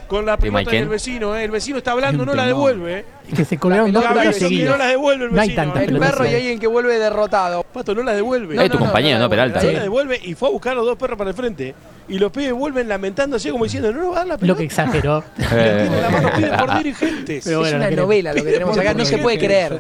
Con 0.08 0.26
la 0.26 0.36
¿De 0.36 0.42
pelota 0.42 0.72
del 0.72 0.90
vecino, 0.90 1.36
eh. 1.38 1.46
El 1.46 1.52
vecino 1.52 1.78
está 1.78 1.92
hablando, 1.94 2.26
no 2.26 2.34
la 2.34 2.46
devuelve, 2.46 3.00
eh. 3.00 3.06
Es 3.30 3.34
que 3.36 3.46
se 3.46 3.58
colgaron 3.58 3.92
dos 3.94 4.04
pelotas 4.04 4.36
seguidas. 4.36 4.72
no 4.72 4.78
la 4.78 4.88
devuelve 4.88 5.26
el 5.26 5.34
No 5.34 5.42
hay 5.42 5.48
vecino. 5.50 5.64
eh. 5.76 5.86
pelotas 5.86 6.16
seguidas. 6.18 6.36
alguien 6.36 6.60
que 6.60 6.68
vuelve 6.68 7.00
derrotado. 7.00 7.64
Pato, 7.64 7.96
no 7.96 8.04
la 8.04 8.14
devuelve. 8.14 8.64
Es 8.64 8.70
tu 8.72 8.78
compañero, 8.78 9.20
no, 9.20 9.30
Peralta. 9.30 9.64
No 9.64 9.72
la 9.72 9.80
devuelve 9.84 10.20
y 10.22 10.34
fue 10.36 10.50
a 10.50 10.52
buscar 10.52 10.74
a 10.74 10.76
los 10.76 10.86
dos 10.86 10.98
perros 10.98 11.18
para 11.18 11.30
el 11.30 11.36
frente. 11.36 11.74
Y 12.10 12.20
los 12.20 12.30
pibes 12.32 12.52
vuelven 12.52 12.90
lamentándose 12.90 13.52
como 13.52 13.64
diciendo, 13.64 13.94
no 13.94 14.02
nos 14.02 14.10
va 14.10 14.16
a 14.16 14.20
dar 14.20 14.28
la 14.28 14.38
pelota. 14.38 14.54
Lo 14.54 14.58
que 14.58 14.64
exageró. 14.66 15.24
Tiene 15.38 16.02
la 16.02 16.10
mano, 16.10 16.30
pide 16.36 16.58
por 16.58 16.78
dirigentes. 16.84 17.44
Pero 17.46 17.60
bueno, 17.60 17.78
es 17.78 17.84
una 17.88 17.96
novela 17.96 18.34
lo 18.34 18.44
que 18.44 18.52
tenemos 18.52 18.78
acá, 18.78 18.94
no 18.94 19.06
se 19.06 19.18
puede 19.20 19.38
creer. 19.38 19.78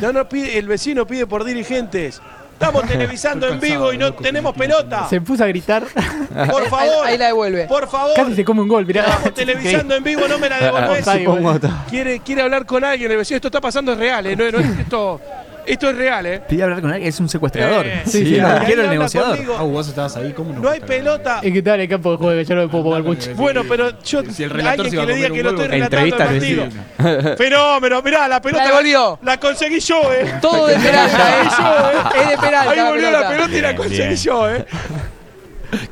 No, 0.00 0.12
no, 0.14 0.28
pide, 0.28 0.58
el 0.58 0.66
vecino 0.66 1.06
pide 1.06 1.26
por 1.26 1.44
dirigentes. 1.44 2.22
Estamos 2.62 2.88
televisando 2.88 3.48
en 3.48 3.58
vivo 3.60 3.92
y 3.92 3.98
no 3.98 4.12
tenemos 4.14 4.54
pelota. 4.54 5.08
Se 5.08 5.20
puso 5.20 5.42
a 5.42 5.48
gritar. 5.48 5.82
Por 5.84 6.68
favor. 6.68 7.06
Ahí, 7.06 7.12
ahí 7.12 7.18
la 7.18 7.26
devuelve. 7.26 7.64
Por 7.66 7.88
favor. 7.88 8.14
Casi 8.14 8.34
se 8.36 8.44
come 8.44 8.62
un 8.62 8.68
gol, 8.68 8.86
mirá. 8.86 9.02
Estamos 9.04 9.34
televisando 9.34 9.96
en 9.96 10.04
vivo, 10.04 10.28
no 10.28 10.38
me 10.38 10.48
la 10.48 10.58
devolvés. 10.62 11.06
Offside, 11.06 11.22
igual. 11.22 11.60
Quiere, 11.90 12.20
quiere 12.20 12.42
hablar 12.42 12.64
con 12.64 12.84
alguien, 12.84 13.10
el 13.10 13.16
vecino. 13.16 13.36
Esto 13.36 13.48
está 13.48 13.60
pasando, 13.60 13.92
es 13.92 13.98
real, 13.98 14.26
¿eh? 14.26 14.36
no, 14.36 14.50
no 14.50 14.58
es 14.58 14.78
esto. 14.78 15.20
Esto 15.66 15.90
es 15.90 15.96
real, 15.96 16.26
¿eh? 16.26 16.42
Pide 16.48 16.62
hablar 16.64 16.80
con 16.80 16.90
alguien, 16.90 17.08
es 17.08 17.20
un 17.20 17.28
secuestrador. 17.28 17.86
Eh, 17.86 18.02
sí, 18.04 18.24
sí, 18.24 18.40
no, 18.40 18.48
ahí 18.48 18.66
quiero 18.66 18.82
el 18.82 18.90
negociador. 18.90 19.36
conmigo. 19.36 19.56
Ah, 19.58 19.62
vos 19.62 19.88
estabas 19.88 20.16
ahí, 20.16 20.32
¿cómo 20.32 20.52
no? 20.52 20.60
No 20.60 20.68
hay 20.68 20.80
pelota. 20.80 21.40
Es 21.42 21.52
que 21.52 21.58
estaba 21.58 21.76
en 21.76 21.82
el 21.82 21.88
campo 21.88 22.10
de 22.12 22.16
juego, 22.16 22.42
yo 22.42 22.54
no 22.54 22.62
me 22.62 22.68
puedo 22.68 22.84
mover 22.84 23.02
mucho. 23.02 23.34
Bueno, 23.34 23.62
pero 23.68 23.90
yo. 24.02 24.22
Si 24.30 24.42
el 24.42 24.50
relator 24.50 24.86
alguien 24.86 24.90
se 24.90 24.96
que 24.96 25.02
a 25.02 25.06
le 25.06 25.14
diga 25.14 25.28
comer 25.28 25.42
que 25.42 25.48
un 25.48 25.54
lo 25.56 25.62
estoy 25.62 25.78
relatando 25.78 26.06
el 26.06 26.14
partido. 26.14 27.36
Fenómeno, 27.36 28.02
mirá, 28.02 28.28
la 28.28 28.42
pelota. 28.42 28.64
La 28.64 28.70
devolvió. 28.70 29.18
La 29.22 29.38
conseguí 29.38 29.80
yo, 29.80 30.12
¿eh? 30.12 30.34
Todo 30.40 30.66
de 30.66 30.76
Peralta, 30.76 31.30
¿eh? 31.42 31.48
yo, 31.58 31.90
¿eh? 31.90 32.22
Es 32.22 32.28
de 32.30 32.38
Peralta. 32.38 32.70
Ahí 32.70 32.76
la 32.76 32.90
volvió 32.90 33.10
la 33.10 33.28
pelota. 33.28 33.56
y 33.56 33.60
la 33.60 33.76
conseguí 33.76 34.16
yo, 34.16 34.50
¿eh? 34.50 34.66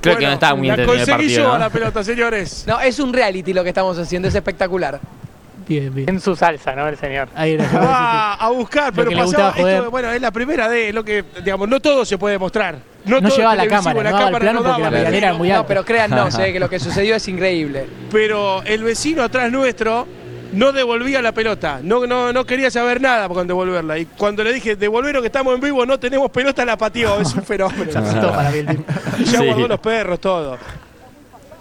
Creo 0.01 0.17
que 0.19 0.27
no 0.27 0.33
estaba 0.33 0.55
muy 0.57 0.67
La 0.69 0.75
entretenido 0.75 1.03
el 1.05 1.09
conseguí 1.09 1.29
partido. 1.29 1.43
yo 1.43 1.49
¿no? 1.49 1.55
a 1.55 1.59
la 1.59 1.71
pelota, 1.71 2.05
señores. 2.05 2.65
No, 2.67 2.81
es 2.81 2.99
un 2.99 3.13
reality 3.13 3.53
lo 3.53 3.63
que 3.63 3.71
estamos 3.71 3.99
haciendo, 3.99 4.29
es 4.29 4.35
espectacular. 4.35 5.01
Bien, 5.71 5.95
bien. 5.95 6.09
En 6.09 6.21
su 6.21 6.35
salsa, 6.35 6.75
¿no? 6.75 6.89
El 6.89 6.97
señor. 6.97 7.29
Ahí 7.37 7.53
era. 7.53 7.65
Ah, 7.75 8.37
a 8.41 8.51
buscar, 8.51 8.93
pero 8.93 9.09
pasaba 9.13 9.55
esto, 9.57 9.89
bueno, 9.89 10.11
es 10.11 10.21
la 10.21 10.33
primera 10.33 10.69
de 10.69 10.93
lo 10.93 11.05
que, 11.05 11.25
digamos, 11.45 11.69
no 11.69 11.79
todo 11.79 12.05
se 12.05 12.19
puede 12.19 12.39
mostrar. 12.41 12.77
No, 13.05 13.21
No 13.21 13.29
llevaba 13.29 13.55
la 13.55 13.69
cámara, 13.69 14.11
no 14.11 14.17
daba 14.19 14.29
el 14.31 14.37
plano 14.37 14.59
porque 14.63 14.69
la 14.73 14.79
daba, 14.79 14.91
pedalera 14.91 15.29
era 15.29 15.35
muy 15.35 15.49
No, 15.49 15.55
alta. 15.55 15.69
pero 15.69 15.85
créannos, 15.85 16.37
eh, 16.41 16.53
que 16.53 16.59
lo 16.59 16.69
que 16.69 16.81
sucedió 16.81 17.15
es 17.15 17.29
increíble. 17.29 17.87
Pero 18.11 18.63
el 18.65 18.83
vecino 18.83 19.23
atrás 19.23 19.53
nuestro 19.53 20.09
no 20.53 20.73
devolvía 20.73 21.23
la 21.23 21.31
pelota, 21.31 21.79
no, 21.85 22.05
no, 22.05 22.33
no 22.33 22.45
quería 22.45 22.69
saber 22.73 23.01
nada 23.01 23.29
con 23.29 23.47
devolverla. 23.47 23.97
Y 23.97 24.07
cuando 24.07 24.43
le 24.43 24.53
dije, 24.53 24.75
devolveros 24.75 25.23
que 25.23 25.29
estamos 25.29 25.55
en 25.55 25.61
vivo, 25.61 25.87
no 25.87 26.01
tenemos 26.01 26.33
pelota, 26.33 26.65
la 26.65 26.77
pateó, 26.77 27.21
es 27.21 27.33
un 27.33 27.43
fenómeno. 27.45 27.93
Se 27.93 27.99
asustó 27.99 28.33
para 28.33 28.51
mí 28.51 28.59
el 28.59 28.67
tipo. 28.67 28.85
Y 29.21 29.25
ya 29.25 29.39
Sí. 29.39 29.47
guardó 29.47 29.69
los 29.69 29.79
perros, 29.79 30.21
todo. 30.21 30.59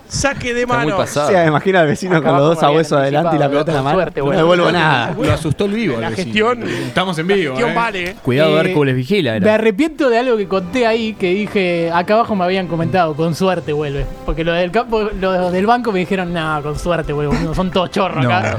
Saque 0.10 0.56
de 0.56 0.62
Está 0.64 0.78
muy 0.80 0.86
mano. 0.88 0.98
pasado. 0.98 1.30
Sí, 1.30 1.36
imagina 1.48 1.82
al 1.82 1.88
vecino 1.88 2.18
Acá 2.18 2.30
con 2.30 2.38
los 2.40 2.56
dos 2.56 2.64
abuesos 2.64 2.98
adelante 3.00 3.36
y 3.36 3.40
la 3.40 3.48
pelota 3.48 3.72
en 3.72 3.78
la 3.78 3.84
mano. 3.84 3.96
suerte, 3.98 4.20
no 4.20 4.26
bueno. 4.26 4.40
devuelvo 4.42 4.72
nada. 4.72 5.16
Lo 5.16 5.32
asustó 5.32 5.66
el 5.66 5.74
vivo. 5.74 6.00
La 6.02 6.10
gestión, 6.12 6.64
Estamos 6.64 7.18
en 7.20 7.28
vivo. 7.28 7.52
gestión 7.54 7.70
eh. 7.70 7.76
vale. 7.76 8.16
Cuidado, 8.24 8.58
Eh, 8.58 8.62
Hércules 8.70 8.96
vigila. 8.96 9.40
Me 9.40 9.50
arrepiento 9.52 10.10
de 10.10 10.18
algo 10.18 10.36
que 10.36 10.48
conté 10.48 10.88
ahí, 10.88 11.14
que 11.14 11.28
dije, 11.36 11.92
acá 11.94 12.16
abajo 12.16 12.36
me 12.36 12.44
habían 12.44 12.66
comentado, 12.68 13.16
con 13.16 13.36
suerte 13.36 13.72
vuelve. 13.72 14.06
Porque 14.26 14.44
lo 14.44 14.52
del 14.54 14.72
campo, 14.72 15.10
lo 15.20 15.52
del 15.52 15.66
banco 15.68 15.92
me 15.92 16.00
dijeron, 16.00 16.34
nada, 16.34 16.62
con 16.64 16.78
suerte 16.80 17.14
vuelve, 17.14 17.38
no, 17.44 17.54
son 17.54 17.70
todos 17.70 17.92
chorros 17.92 18.26
acá. 18.26 18.58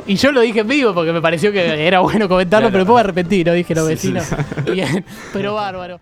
y 0.06 0.14
yo 0.14 0.30
lo 0.30 0.40
dije 0.40 0.60
en 0.60 0.68
vivo 0.68 0.94
porque 0.94 1.12
me 1.12 1.20
pareció 1.20 1.50
que 1.50 1.84
era 1.86 1.98
bueno 1.98 2.28
comentarlo, 2.28 2.68
pero 2.68 2.84
después 2.84 2.94
me 2.94 3.00
arrepentí, 3.00 3.42
lo 3.42 3.52
dije 3.54 3.74
los 3.74 3.88
vecinos. 3.88 4.26
Bien, 4.72 5.04
pero 5.32 5.54
bárbaro. 5.54 5.98